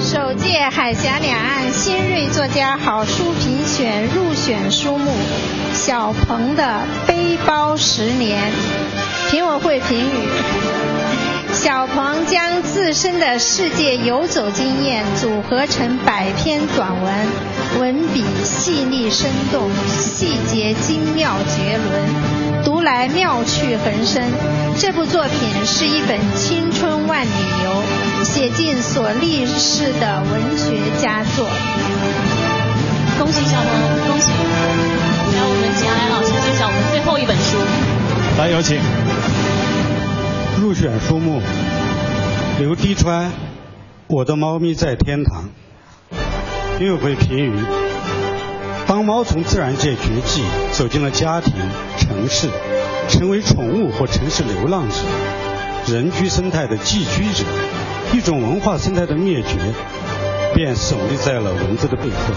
[0.00, 5.12] 首届海峡两岸新锐作家好书评选入选书目：
[5.74, 8.50] 小鹏的《背包十年》。
[9.30, 10.14] 评委会评语：
[11.52, 17.14] 小鹏将自身的世界游走经验组合成百篇短文，
[17.80, 22.41] 文笔细腻生动，细节精妙绝伦，
[22.82, 24.20] 读来妙趣横生。
[24.76, 27.30] 这部作品是一本青春万里
[27.62, 31.46] 游，写尽所历世的文学佳作。
[33.20, 33.70] 恭喜小萌，
[34.08, 34.30] 恭喜！
[34.32, 37.56] 来我们请阿来老师介绍我们最后一本书。
[38.36, 38.80] 来，有请。
[40.60, 41.40] 入选书目：
[42.58, 43.26] 刘滴川
[44.08, 45.44] 《我的猫咪在天堂》。
[46.78, 47.52] 评委会评语：
[48.88, 50.42] 当猫从自然界绝迹，
[50.72, 51.52] 走进了家庭、
[51.96, 52.48] 城市，
[53.12, 54.96] 成为宠物或城市流浪者，
[55.92, 57.44] 人居生态的寄居者，
[58.14, 59.58] 一种文化生态的灭绝，
[60.54, 62.34] 便耸立在了文字的背后。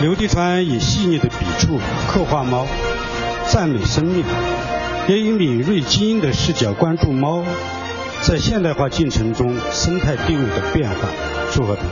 [0.00, 2.68] 刘地川以细腻的笔触刻画猫，
[3.48, 4.24] 赞美生命。
[5.08, 7.44] 也以敏锐精英的视角关注猫
[8.22, 10.96] 在现代化进程中生态地位的变化。
[11.52, 11.82] 祝贺他！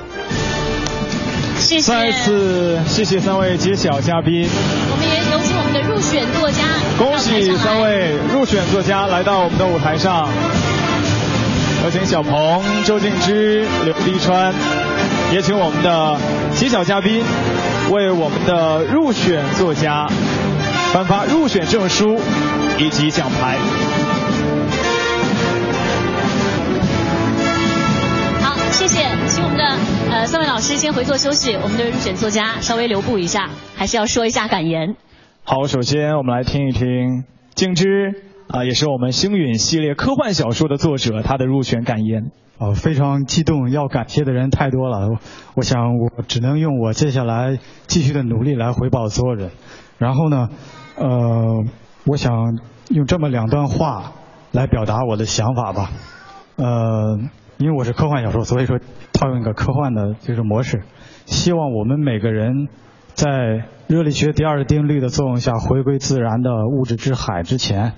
[1.60, 1.92] 谢谢。
[1.92, 4.48] 再次谢谢三位揭晓嘉宾。
[4.90, 5.33] 我们也
[5.94, 6.64] 入选作家。
[6.98, 10.28] 恭喜三位入选作家来到我们的舞台上。
[11.84, 14.52] 有请小鹏、周静之、刘滴川，
[15.32, 16.18] 也请我们的
[16.56, 17.22] 揭晓嘉宾
[17.90, 20.08] 为我们的入选作家
[20.92, 22.18] 颁发入选证书。
[22.76, 23.56] 以及奖牌。
[28.42, 29.64] 好，谢谢，请我们的
[30.10, 31.56] 呃三位老师先回座休息。
[31.62, 34.96] 我们的入选作家稍微留步一下，还是要说一下感言。
[35.46, 42.30] 好，首先我们来听一听静之啊，也是我们星陨系列科幻小说的作者，他的入选感言。
[42.56, 45.18] 哦，非常激动，要感谢的人太多了，
[45.54, 49.50] 我想我只能用我接下来继续的努力来回报所有人。
[49.98, 50.48] 然后呢，
[50.96, 51.64] 呃。
[52.06, 52.58] 我想
[52.90, 54.12] 用这么两段话
[54.52, 55.90] 来表达我的想法吧。
[56.56, 57.18] 呃，
[57.56, 58.78] 因为我是科幻小说，所以说
[59.10, 60.82] 套用一个科幻的这种模式。
[61.24, 62.68] 希望我们每个人
[63.14, 67.92] 在热力学第二定律的作用下回归自然的物质之海之前，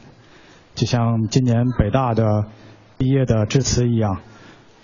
[0.75, 2.45] 就像今年北大的
[2.99, 4.21] 毕业的致辞一样，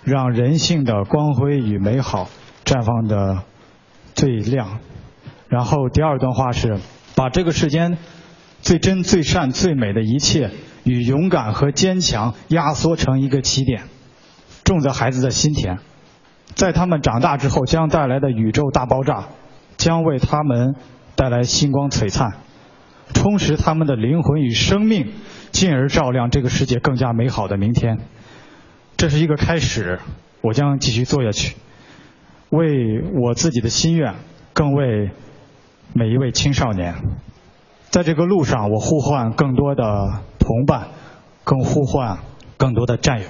[0.03, 2.29] 让人性的光辉与美好
[2.65, 3.43] 绽放的
[4.15, 4.79] 最亮。
[5.47, 6.79] 然后第二段话是
[7.15, 7.97] 把这个世间。
[8.61, 10.49] 最真、最善、最美的一切，
[10.85, 13.83] 与勇敢和坚强压缩成一个起点，
[14.63, 15.79] 种在孩子的心田，
[16.55, 19.25] 在他们长大之后将带来的宇宙大爆炸，
[19.83, 20.75] 将为他们
[21.17, 22.37] 带来星光璀璨，
[23.13, 25.11] 充实他们的灵魂与生命，
[25.51, 27.99] 进而照亮这个世界更加美好的明天。
[28.95, 29.99] 这是一个开始，
[30.39, 31.57] 我将继续做下去，
[32.49, 34.15] 为我自己的心愿，
[34.53, 35.11] 更为
[35.91, 36.95] 每一位青少年。
[37.89, 39.83] 在这个路上，我呼唤更多的
[40.39, 40.87] 同伴，
[41.43, 42.19] 更呼唤
[42.55, 43.27] 更多的战友。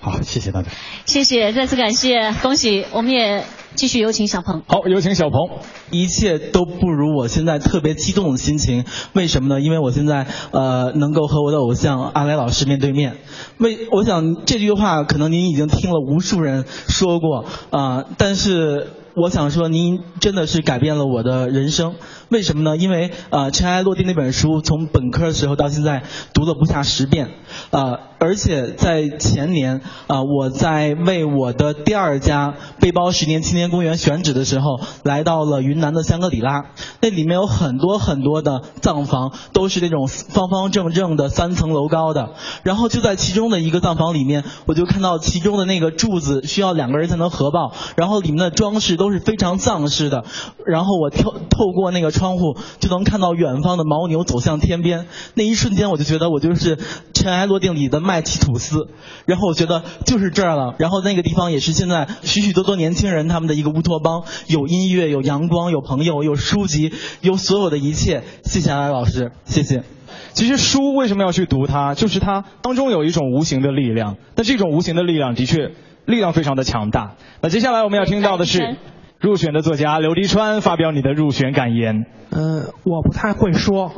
[0.00, 0.70] 好，谢谢大家。
[1.04, 2.86] 谢谢，再次感谢，恭喜！
[2.92, 4.62] 我们也继续有请小鹏。
[4.66, 5.58] 好，有请小鹏。
[5.90, 8.86] 一切都不如我现在特别激动的心情。
[9.12, 9.60] 为什么呢？
[9.60, 13.18] 因为我现在呃能够和我的偶像阿来老师面对面。
[13.58, 18.92] 为我想这句话可能您已经听了无数人说过啊，但是。
[19.16, 21.96] 我想说，您真的是改变了我的人生。
[22.28, 22.76] 为什么呢？
[22.76, 27.28] 因为呃，《尘埃落定》那本书从本科的时候到现在读了不下十遍，
[27.70, 36.66] 呃，而且在前年啊、我在为我的第二家背包十年青年公园选址的时候，来到了云南的香格里拉，
[37.00, 42.34] 那里面有很多很多的藏房，都是那种方方正正的三层楼高的。
[42.62, 50.24] 然后就在其中的一个藏房里面，我就看到其中的那个柱子需要两个人才能合抱，然后里面的装饰都是非常藏式的。
[50.66, 56.76] 然后我透透过那个窗户就能看到远方的牦牛走向天边，那一瞬间我就觉得我就是
[57.14, 58.88] 《尘埃落定》里的麦奇吐司。
[59.24, 60.74] 然后我觉得就是这儿了。
[60.78, 68.24] 然后那个地方也是现在许许多多年轻人他们的一个乌托邦，有音乐，有阳光，有朋友，有书籍，有所有的一切。
[68.42, 69.84] 谢谢安老师，谢谢。
[70.32, 71.94] 其实书为什么要去读它？
[71.94, 75.70] 就是它当中有一种无形的力量，但这种无形的力量的确
[76.04, 77.14] 力量非常的强大。
[77.40, 78.76] 那接下来我们要听到的是
[79.20, 82.06] 入选的作家刘迪川发表你的入选感言。
[82.30, 83.92] 呃，我不太会说，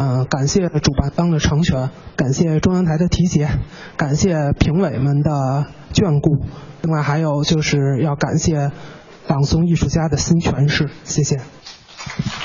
[0.00, 3.50] 呃，感谢主办方的成全，感谢中央台的提携，
[3.98, 6.46] 感谢评委们的眷顾，
[6.80, 8.70] 另外还有就是要感谢
[9.28, 11.36] 朗诵艺术家的新诠释，谢谢。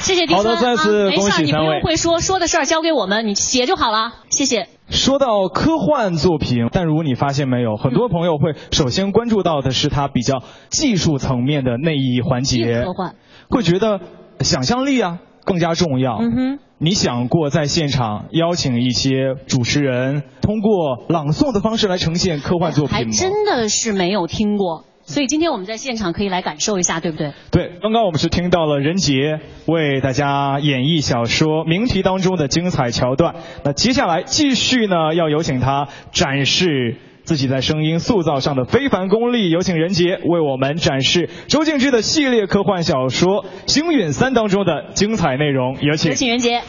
[0.01, 0.43] 谢谢迪川。
[0.43, 1.81] 好的，再次恭啊、没事，你不用。
[1.81, 4.11] 会说，说的事儿交给我们，你写就好了。
[4.29, 4.67] 谢谢。
[4.89, 13.15] 说到科幻作品，但如你发现没有，很多朋友会首先关注到的是它比较技术层面的那一环节，科幻
[13.49, 14.01] 会觉得
[14.41, 16.17] 想象力啊更加重要。
[16.17, 16.59] 嗯哼。
[16.77, 22.97] 你想过在现场邀请一些主持人，通过朗诵的方式来呈现科幻作品吗？
[22.97, 27.31] 还真的是没有听过，所以今天我们在现场可以来感受一下，对不对？
[27.49, 33.35] 对，刚刚我们是听到了任杰为大家演绎小说名题当中的精彩桥段。
[33.63, 39.49] 那接下来继续呢，要有请他展示自己在声音塑造上的非凡功力。
[39.49, 45.77] 有请任杰为我们展示周静之的系列科幻小说《星陨三》当中的精彩内容。
[45.81, 46.11] 有请。
[46.11, 46.61] 有请任杰。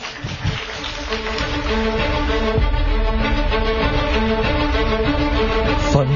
[5.91, 6.07] 风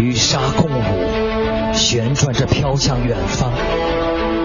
[0.00, 3.52] 与沙共舞，旋转着飘向远方，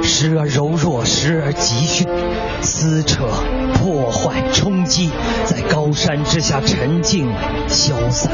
[0.04, 2.08] 时而柔弱，时而急迅，
[2.62, 3.26] 撕扯、
[3.74, 5.10] 破坏、冲击，
[5.46, 7.28] 在高山之下沉静
[7.68, 8.32] 消散，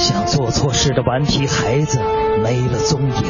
[0.00, 2.00] 像做错事的顽皮孩子
[2.42, 3.22] 没了踪影。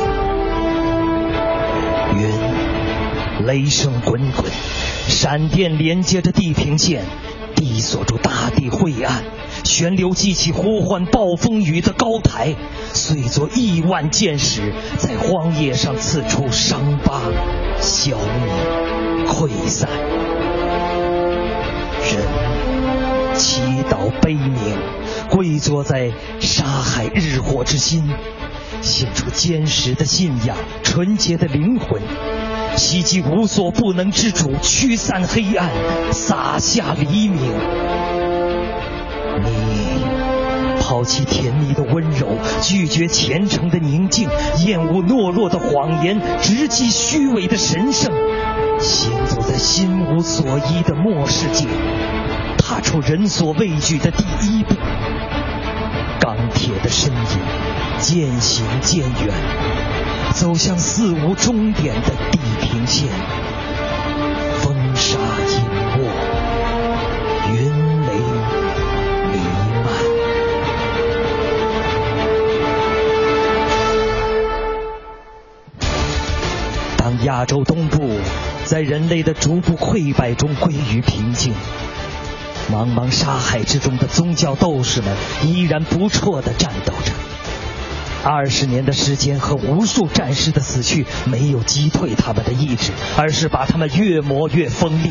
[2.16, 4.44] 云，雷声滚滚，
[5.08, 7.02] 闪电连接着地平线，
[7.56, 9.24] 地锁住大地晦暗。
[9.64, 12.54] 旋流激起呼唤暴风雨的高台，
[12.92, 17.20] 碎作亿万箭矢，在荒野上刺出伤疤、
[17.80, 19.90] 消弭、溃散。
[22.06, 22.22] 人
[23.34, 24.78] 祈祷悲鸣，
[25.30, 28.04] 跪坐在沙海日火之心，
[28.82, 32.02] 献出坚实的信仰、纯洁的灵魂，
[32.76, 35.70] 袭击无所不能之主，驱散黑暗，
[36.12, 37.40] 洒下黎明。
[39.42, 40.02] 你
[40.80, 42.26] 抛弃甜蜜的温柔，
[42.60, 44.28] 拒绝虔诚的宁静，
[44.66, 48.12] 厌恶懦弱的谎言，直击虚伪的神圣，
[48.80, 51.66] 行走在心无所依的末世界，
[52.70, 54.76] 踏出人所畏惧的第一步。
[56.20, 57.38] 钢铁的身影
[57.98, 59.34] 渐行渐远，
[60.34, 63.08] 走向四无终点的地平线。
[64.60, 65.64] 风沙隐
[65.98, 66.04] 没，
[67.50, 68.12] 云雷
[69.32, 69.34] 弥
[69.82, 69.90] 漫。
[76.96, 78.20] 当亚洲东部
[78.64, 81.52] 在人类的逐步溃败中归于平静，
[82.70, 87.12] 茫茫沙海之中的宗教斗士们依然不辍地战斗着。
[88.22, 95.10] 二十年的时间和无数战士的死去，没有击退他们的意志，而是把他们越磨越锋利。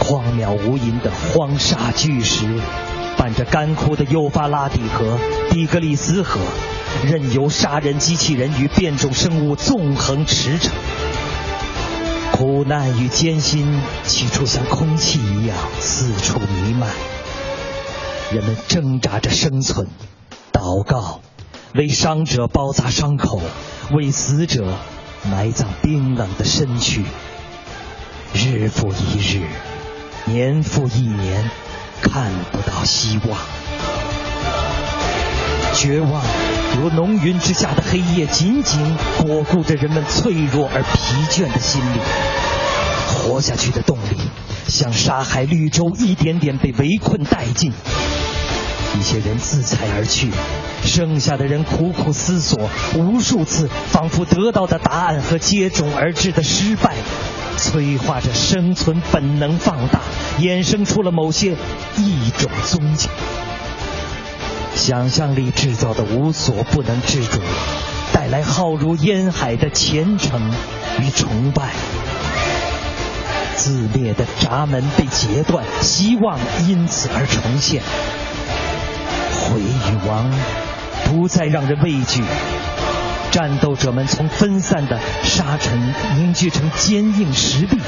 [0.00, 2.46] 荒渺无垠的荒沙巨石，
[3.16, 5.18] 伴着干枯的幼发拉底河、
[5.50, 6.40] 底格里斯河，
[7.04, 10.70] 任由杀人机器人与变种生物纵横驰骋。
[12.38, 16.88] 苦难与艰辛起初像空气一样四处弥漫，
[18.30, 19.88] 人们挣扎着生存，
[20.52, 21.20] 祷告，
[21.74, 23.40] 为伤者包扎伤口，
[23.90, 24.72] 为死者
[25.28, 27.02] 埋葬冰冷的身躯。
[28.32, 29.42] 日复一日，
[30.26, 31.50] 年复一年，
[32.00, 33.36] 看不到希望。
[35.74, 36.22] 绝望
[36.76, 38.80] 如浓云之下的黑夜，紧紧
[39.18, 42.00] 裹固着人们脆弱而疲倦的心灵。
[43.18, 44.16] 活下去的动力，
[44.68, 47.72] 像沙海绿洲，一点点被围困殆尽。
[48.98, 50.30] 一些人自裁而去，
[50.82, 56.94] 剩下的人苦苦思索，无数次仿佛得到的答案和接踵而至的失败，
[57.58, 60.00] 催化着生存本能放大，
[60.40, 61.56] 衍生出了某些
[61.96, 63.10] 异种宗教。
[64.74, 67.40] 想象力制造的无所不能之主，
[68.12, 70.40] 带来浩如烟海的虔诚
[71.00, 71.74] 与崇拜。
[73.58, 76.38] 自灭的闸门被截断，希望
[76.68, 77.82] 因此而重现。
[79.32, 80.30] 毁与亡
[81.04, 82.22] 不再让人畏惧，
[83.32, 87.80] 战斗者们从分散的沙尘凝聚成坚硬石壁，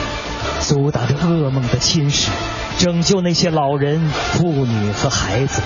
[0.60, 2.30] 阻挡着噩梦的侵蚀，
[2.76, 5.62] 拯救那些老人、妇女和孩子。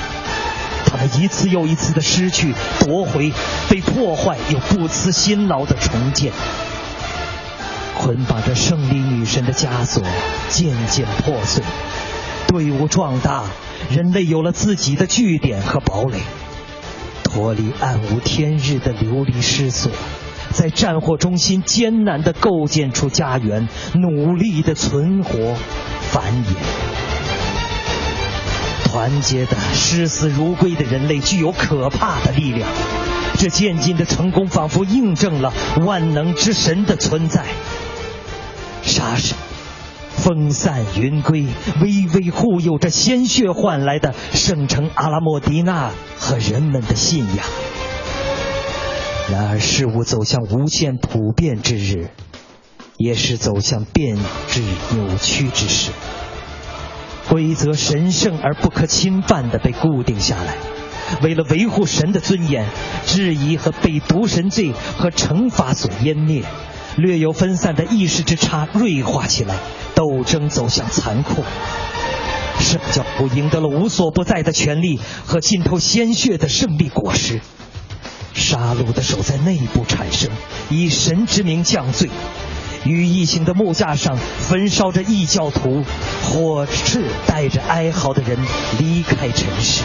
[0.84, 3.32] 他们一次又一次的失去、夺回、
[3.70, 6.30] 被破坏，又不辞辛劳的重建。
[7.98, 10.02] 捆绑着胜利女神的枷锁
[10.48, 11.62] 渐渐破碎，
[12.48, 13.44] 队伍壮大，
[13.90, 16.18] 人类有了自己的据点和堡垒。
[17.22, 19.90] 脱离暗无天日的流离失所，
[20.52, 25.56] 在战火中心艰难地构建出家园，努力地存活、
[26.00, 26.54] 繁衍。
[28.84, 32.68] 团结的视死如归的人类具有可怕的力量，
[33.36, 35.52] 这渐进的成功仿佛印证了
[35.84, 37.44] 万能之神的存在。
[38.84, 39.36] 杀神，
[40.10, 41.46] 风散云归，
[41.80, 47.46] 微微护佑着鲜血换来的圣城阿拉莫迪纳和人们的信仰。
[49.30, 52.10] 然而，事物走向无限普遍之日，
[52.98, 54.16] 也是走向变
[54.48, 54.60] 质
[54.94, 55.90] 扭曲之时。
[57.28, 60.56] 规则神圣而不可侵犯的被固定下来，
[61.22, 62.68] 为了维护神的尊严，
[63.06, 66.44] 质疑和被毒神罪和惩罚所湮灭。
[66.96, 69.56] 略有分散的意识之差锐化起来，
[69.94, 71.42] 斗争走向残酷。
[72.60, 77.40] 圣教徒赢得了无所不在的权利和浸透鲜血的胜利果实。
[78.32, 80.30] 杀戮的手在内部产生，
[80.70, 82.10] 以神之名降罪。
[82.84, 85.82] 羽翼形的木架上焚烧着异教徒，
[86.22, 88.38] 火赤带着哀嚎的人
[88.78, 89.82] 离开尘世。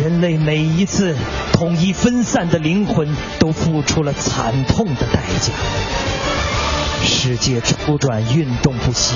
[0.00, 1.14] 人类每一次
[1.52, 5.52] 统一分散的灵魂，都付出了惨痛的代价。
[7.04, 9.14] 世界周转运动不息，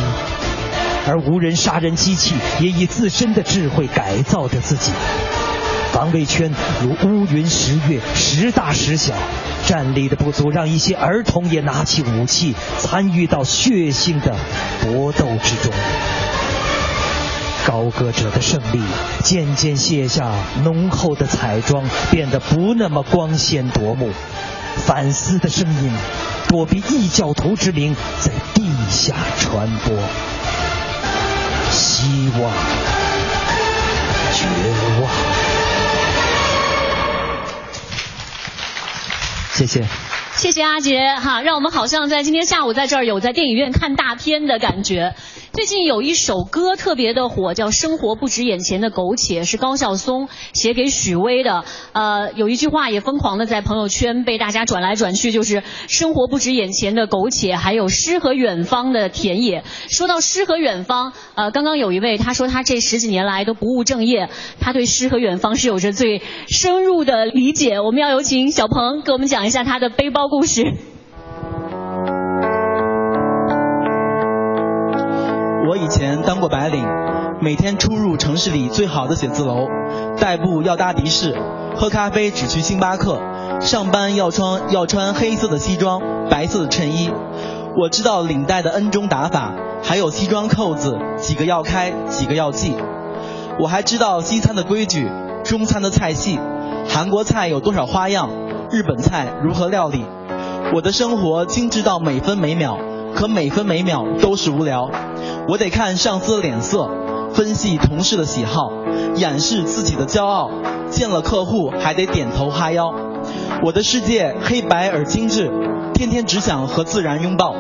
[1.07, 4.93] 而无人杀人机器也以自身的智慧改造着自己。
[5.95, 9.15] 防卫圈如乌云十月，时大时小，
[9.67, 14.37] 战力的不足让一些儿童也拿起武器，参与到血腥的
[14.83, 15.73] 搏斗之中。
[17.67, 18.83] 高歌者的胜利
[19.23, 20.31] 渐渐卸下
[20.63, 24.11] 浓厚的彩妆，变得不那么光鲜夺目。
[24.77, 25.93] 反思的声音
[26.49, 29.97] 躲避异教徒之名，在地下传播。
[31.71, 32.53] 希望，
[34.35, 34.47] 绝
[35.01, 35.11] 望。
[39.53, 39.85] 谢谢。
[40.37, 45.15] 谢谢阿杰哈，让我们好像在今天下午在这儿有在电影院看大片的感觉。
[45.55, 51.65] 最近有一首歌特别的火，叫《生活不止眼前的苟且》，是高晓松写给许巍的。
[51.93, 59.63] 呃，有一句话也疯狂的在朋友圈被大家转来转去，就是“生活不止眼前的苟且，还有诗和远方的田野”。
[59.89, 67.79] 说到诗和远方，呃，刚刚有一位他说他这十几年来都不务正业，他对诗和远方是有着最深入的理解。
[67.79, 70.94] 我们要有请小鹏给我们讲一下他的背包故事。
[75.67, 76.87] 我以前当过白领，
[77.41, 79.67] 每天出入城市里最好的写字楼，
[80.21, 81.35] 代步要搭的士，
[81.75, 83.19] 喝咖啡只去星巴克，
[83.61, 87.11] 上班要穿要穿黑色的西装，白色的衬衣。
[87.79, 92.75] 我知道领带的 N 中打法，还有西装扣子几个要开，几个要系。
[93.59, 95.11] 我还知道西餐的规矩，
[95.45, 96.39] 中餐的菜系，
[96.87, 98.29] 韩国菜有多少花样，
[98.71, 100.05] 日本菜如何料理。
[100.75, 102.79] 我的生活精致到每分每秒，
[103.15, 104.91] 可每分每秒都是无聊。
[105.49, 106.89] 我得看上司的脸色，
[107.33, 108.71] 分析同事的喜好，
[109.17, 110.51] 掩饰自己的骄傲。
[110.91, 112.95] 见了客户还得点头哈腰。
[113.63, 115.51] 我的世界黑白而精致，
[115.95, 117.55] 天天只想和自然拥抱。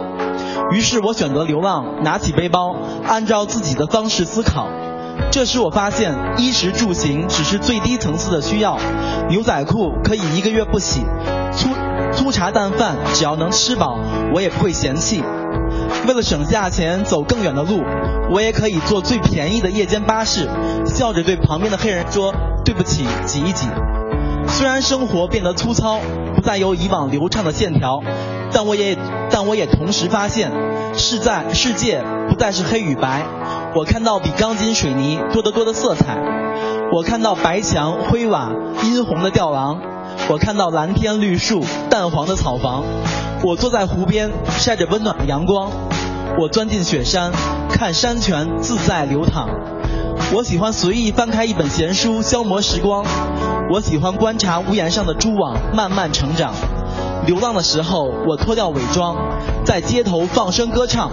[0.71, 2.77] 于是我选择流浪，拿起背包，
[3.07, 4.69] 按照自己的方式思考。
[5.35, 8.79] 这时我发现，衣食住行只是最低层次的需要。
[9.29, 11.01] 牛仔裤可以一个月不洗，
[11.53, 11.71] 粗
[12.13, 13.99] 粗茶淡饭只要能吃饱，
[14.33, 15.25] 我也不会嫌弃。
[16.07, 17.83] 为了省下钱走更远的路，
[18.31, 20.49] 我也可以坐最便宜的夜间巴士，
[20.87, 22.33] 笑着对旁边的黑人说
[22.65, 23.67] ：“对不起，挤一挤。”
[24.47, 25.99] 虽然生活变得粗糙，
[26.37, 28.05] 不再有以往流畅的线条，
[28.53, 28.97] 但我也
[29.31, 30.53] 但我也同时发现，
[30.95, 33.25] 世在世界不再是黑与白，
[33.77, 36.17] 我看到比钢筋水泥多得多的色彩，
[36.93, 38.53] 我看到白墙灰瓦
[38.85, 39.81] 殷红的吊廊，
[40.29, 42.85] 我看到蓝天绿树淡黄的草房，
[43.43, 45.73] 我坐在湖边晒着温暖的阳光，
[46.39, 47.33] 我钻进雪山
[47.69, 49.49] 看山泉自在流淌。
[50.33, 53.05] 我喜欢随意翻开一本闲书消磨时光，
[53.73, 56.55] 我喜欢观察屋檐上的蛛网慢慢成长。
[57.27, 59.17] 流浪的时候，我脱掉伪装，
[59.65, 61.11] 在街头放声歌唱。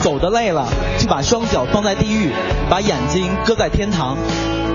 [0.00, 0.66] 走的累了，
[0.98, 2.32] 就把双脚放在地狱，
[2.68, 4.16] 把眼睛搁在天堂。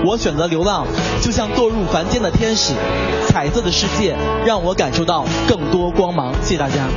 [0.04, 0.86] 我选择流浪，
[1.20, 2.72] 就像堕入凡间的天使。
[3.26, 4.16] 彩色的世界
[4.46, 6.32] 让我感受到更多光芒。
[6.42, 6.88] 谢谢大家。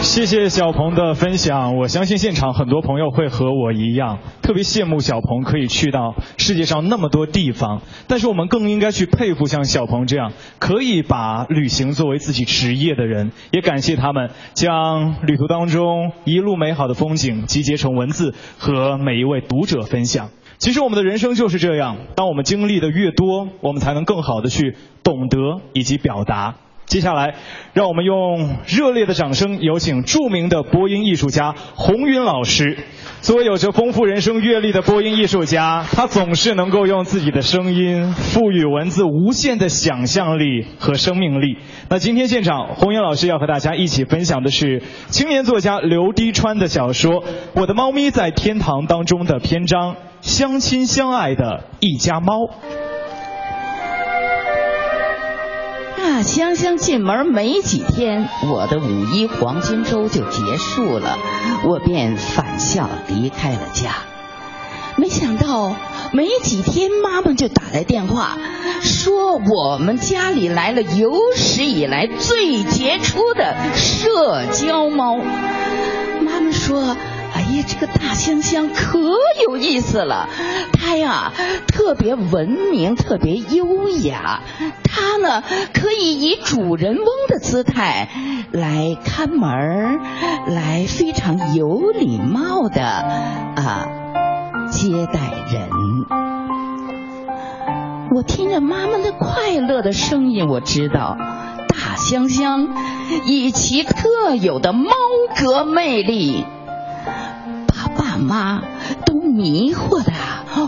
[0.00, 7.82] 谢谢小鹏的分享，我相信现场很多朋友会和我一样，特别羡慕小鹏可以去到世界上那么多地方。
[8.08, 20.30] 但是我们更应该去佩服像小鹏这样可以把旅行作为自己职业的人，也感谢他们将旅途当中一路美好的风景集结成文字和每一位读者分享。
[20.58, 24.74] 其实我们的人生就是这样，当我们经历的越多，我们才能更好的去
[25.04, 26.56] 懂得以及表达。
[26.88, 27.34] 接下来，
[27.74, 32.78] 让我们用热烈的掌声，有请著名的播音艺术家洪云老师。
[33.20, 41.58] 作为有着丰富人生阅历的播音艺术家，他总是能够用自己的声音赋予文字无限的想象力和生命力。
[41.90, 47.22] 那今天现场，洪云老师要和大家一起分享的是青年作家刘滴川的小说
[47.54, 52.44] 《我的猫咪在天堂》当中的篇章《相亲相爱的一家猫》。
[56.22, 61.16] 香香进门没几天，我的五一黄金周就结束了，
[61.64, 63.92] 我便返校离开了家。
[64.96, 65.74] 没想到
[66.12, 68.36] 没几天，妈妈就打来电话，
[68.82, 75.16] 说我们家里来了有史以来最杰出的社交猫。
[75.16, 76.96] 妈妈说。
[77.62, 78.98] 这个大香香可
[79.46, 80.28] 有意思了，
[80.72, 81.32] 它呀
[81.66, 84.40] 特别文明，特别优雅。
[84.84, 85.42] 它呢
[85.72, 88.08] 可以以主人翁的姿态
[88.52, 90.00] 来看门
[90.48, 93.86] 来非常有礼貌的啊
[94.70, 95.68] 接待人。
[98.14, 101.16] 我听着妈妈的快乐的声音，我知道
[101.68, 102.68] 大香香
[103.26, 104.90] 以其特有的猫
[105.38, 106.44] 格魅力。
[107.98, 108.62] 爸妈
[109.04, 110.12] 都迷惑的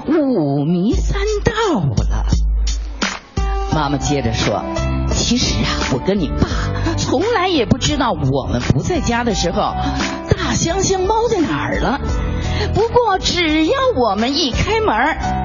[0.08, 2.26] 五迷三道了。
[3.72, 4.64] 妈妈接着说
[5.14, 6.48] ：“其实啊，我跟你爸
[6.96, 9.74] 从来也不知道我们不在家的时候，
[10.28, 12.00] 大香香猫在哪儿了。
[12.74, 14.96] 不过只要我们一开门，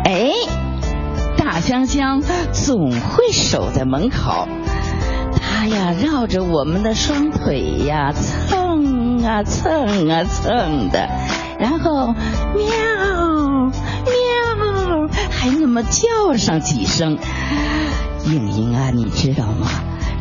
[0.04, 0.32] 哎，
[1.38, 4.48] 大香香总会守在门口。
[5.40, 11.08] 它呀，绕着我们的双腿呀蹭啊蹭啊蹭的。”
[11.66, 12.14] 然后
[12.54, 12.64] 喵
[14.06, 17.18] 喵，还那么叫上几声。
[18.26, 19.68] 莹莹啊，你知道吗？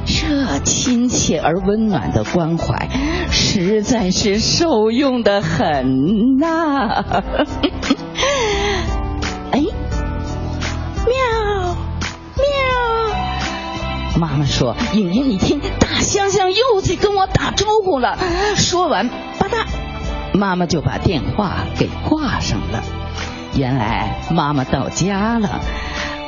[0.06, 2.88] 这亲切而温暖的关怀，
[3.30, 7.04] 实在是受用的很呐。
[9.50, 9.60] 哎，
[11.04, 11.76] 喵
[12.38, 12.46] 喵，
[14.18, 18.16] 妈妈说，莹莹，你听，大香香又在跟我打招呼了。
[18.56, 19.66] 说完，吧嗒。
[20.34, 22.82] 妈妈就把电话给挂上了。
[23.54, 25.60] 原来妈妈到家了，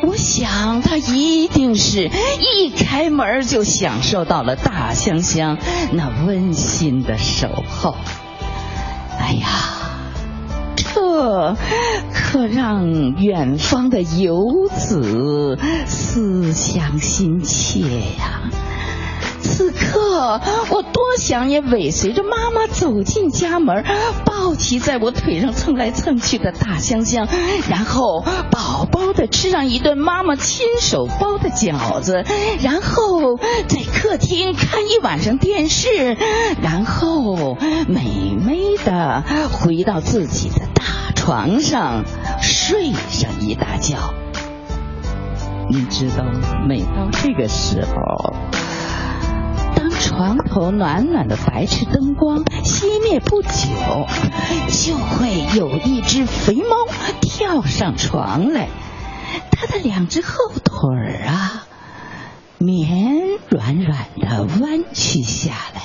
[0.02, 5.58] 我想她一定是一开门就享受到了大香香
[5.92, 7.96] 那温馨的守候。
[9.18, 9.48] 哎呀，
[10.76, 11.56] 这
[12.14, 18.42] 可让远方的游子思乡心切呀。
[19.56, 20.38] 此刻，
[20.68, 23.86] 我多想也尾随着妈妈走进家门，
[24.26, 27.26] 抱起在我腿上蹭来蹭去的大香香，
[27.70, 32.22] 然后饱饱的吃上一顿妈妈亲手包的饺子，
[32.60, 36.18] 然后在客厅看一晚上电视，
[36.60, 37.56] 然后
[37.88, 42.04] 美美的回到自己的大床上
[42.42, 43.96] 睡上一大觉。
[45.70, 46.26] 你知道，
[46.68, 48.34] 每到这个时候。
[50.06, 53.48] 床头暖暖的白炽灯光熄灭不久，
[54.70, 56.64] 就会有一只肥猫
[57.20, 58.68] 跳上床来，
[59.50, 60.30] 它的两只后
[60.62, 61.66] 腿儿啊，
[62.58, 65.82] 绵软软的弯曲下来，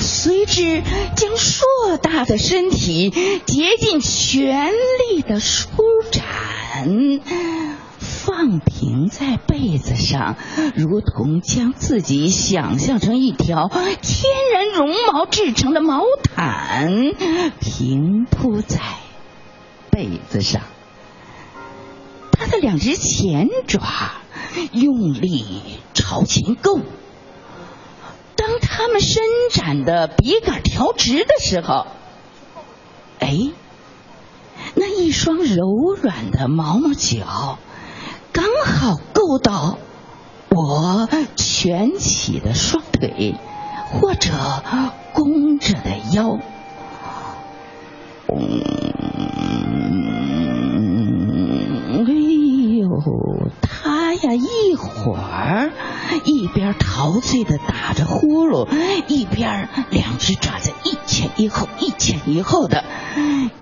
[0.00, 0.82] 随之
[1.16, 3.10] 将硕大的身体
[3.44, 4.72] 竭尽全
[5.10, 5.68] 力的舒
[6.10, 6.22] 展。
[8.40, 10.34] 放平在被子上，
[10.74, 17.12] 如同将自己想象成一条天然绒毛制成的毛毯，
[17.60, 18.80] 平铺在
[19.90, 20.62] 被子上。
[22.32, 23.82] 他的两只前爪
[24.72, 25.44] 用力
[25.92, 26.80] 朝前够，
[28.36, 29.22] 当他们伸
[29.52, 31.86] 展的笔杆调直的时候，
[33.18, 33.50] 哎，
[34.76, 35.66] 那一双柔
[36.00, 37.58] 软的毛毛脚
[38.32, 39.78] 刚好够到
[40.50, 43.34] 我蜷起的双腿
[43.90, 44.30] 或者
[45.12, 46.38] 弓着的腰。
[48.32, 48.62] 嗯，
[52.06, 52.12] 哎
[52.78, 52.88] 呦，
[53.60, 55.72] 他呀，一会儿
[56.24, 58.68] 一边陶醉的打着呼噜，
[59.08, 62.84] 一边两只爪子一前一后，一前一后的，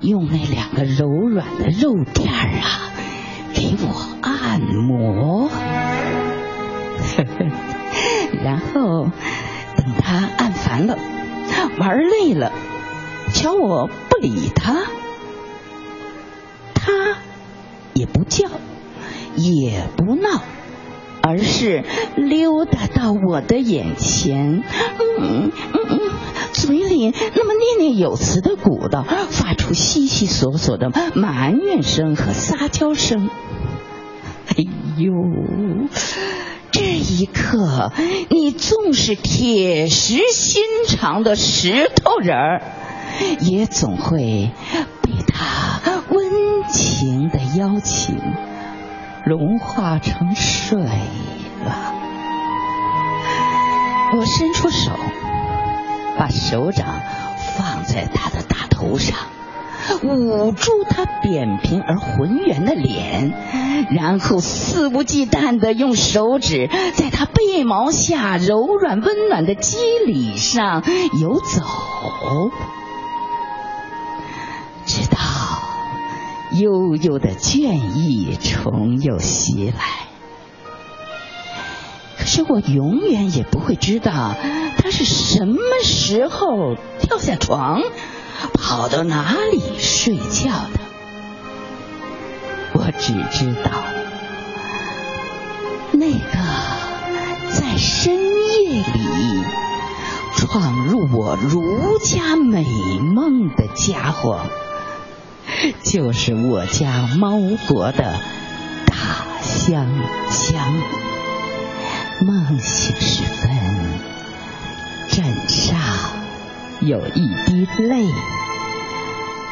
[0.01, 2.93] 用那两个柔软的肉垫儿啊，
[3.59, 5.51] 给我按摩。
[8.45, 9.11] 然后
[9.77, 10.97] 等他按烦了，
[11.77, 12.53] 玩累了，
[13.35, 14.77] 瞧我不理他，
[16.73, 17.17] 他
[17.95, 18.49] 也不叫，
[19.35, 20.41] 也不闹，
[21.21, 21.83] 而是
[22.15, 24.63] 溜达到我的眼前，
[25.19, 25.51] 嗯嗯
[25.91, 26.01] 嗯，
[26.53, 33.31] 嘴里那么念念有词的鼓捣，发出悉悉索索的埋怨声和撒娇声。
[34.49, 34.65] 哎
[34.97, 35.13] 呦！
[36.71, 37.93] 这一刻，
[38.29, 42.63] 你纵是铁石心肠的石头人儿，
[43.41, 44.51] 也总会
[45.03, 45.81] 被他
[46.11, 46.31] 温
[46.71, 48.19] 情的邀请
[49.25, 51.95] 融化成水了。
[54.15, 54.91] 我伸出手，
[56.19, 57.01] 把手掌
[57.57, 59.17] 放在他的大头上。
[60.03, 63.33] 捂住他扁平而浑圆的脸，
[63.91, 70.83] 然后肆无忌惮地用手指在他背毛下柔软温暖的肌理上
[71.19, 71.63] 游走，
[74.85, 75.17] 直到
[76.61, 79.85] 悠悠的倦意重又袭来。
[82.19, 84.35] 可是我永远也不会知道
[84.79, 87.83] 他是什么时候跳下床。
[88.55, 90.79] 跑到哪里睡觉的？
[92.75, 93.71] 我只知道，
[95.91, 96.21] 那个
[97.51, 99.43] 在深夜里
[100.37, 102.65] 闯入我儒家美
[103.01, 104.43] 梦的家伙，
[105.83, 108.21] 就是我家猫国的
[108.87, 109.85] 大香
[110.31, 110.81] 香。
[112.21, 113.49] 梦醒时分，
[115.19, 115.77] 枕上。
[116.81, 118.05] 有一滴泪，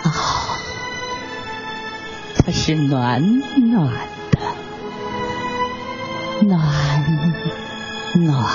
[0.04, 0.58] 哦，
[2.36, 3.20] 它是暖
[3.72, 3.92] 暖
[4.30, 4.38] 的，
[6.42, 6.62] 暖
[8.14, 8.46] 暖。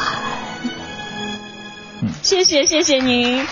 [2.23, 3.45] 谢谢，谢谢您。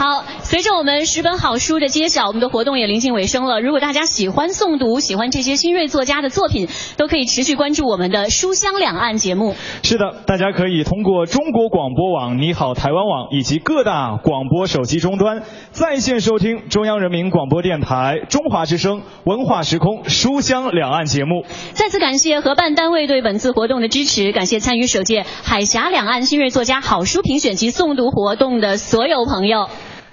[0.00, 3.60] 好，随着我们十本好书的揭晓，我们的活动也临近尾声了。
[3.60, 9.54] 如果大家喜欢诵读，喜欢这些新锐作家的作品，都可以持续关注我们的书香两岸节目。
[9.82, 21.44] 是的，大家可以通过中国广播网、你好台湾网以及各大广播手机终端在线收听中央人民广播电台中华之声文化时空书香两岸节目。
[21.74, 29.68] 再次感谢合办单位对本次活动的支持，感谢参与首届海峡两岸新锐作家好书评选及诵读活动的所有朋友。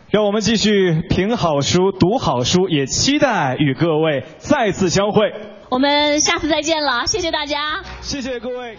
[0.09, 5.33] 让我们继续评好书、读好书，也期待与各位再次相会。
[5.69, 8.77] 我们下次再见了，谢谢大家，谢谢各位。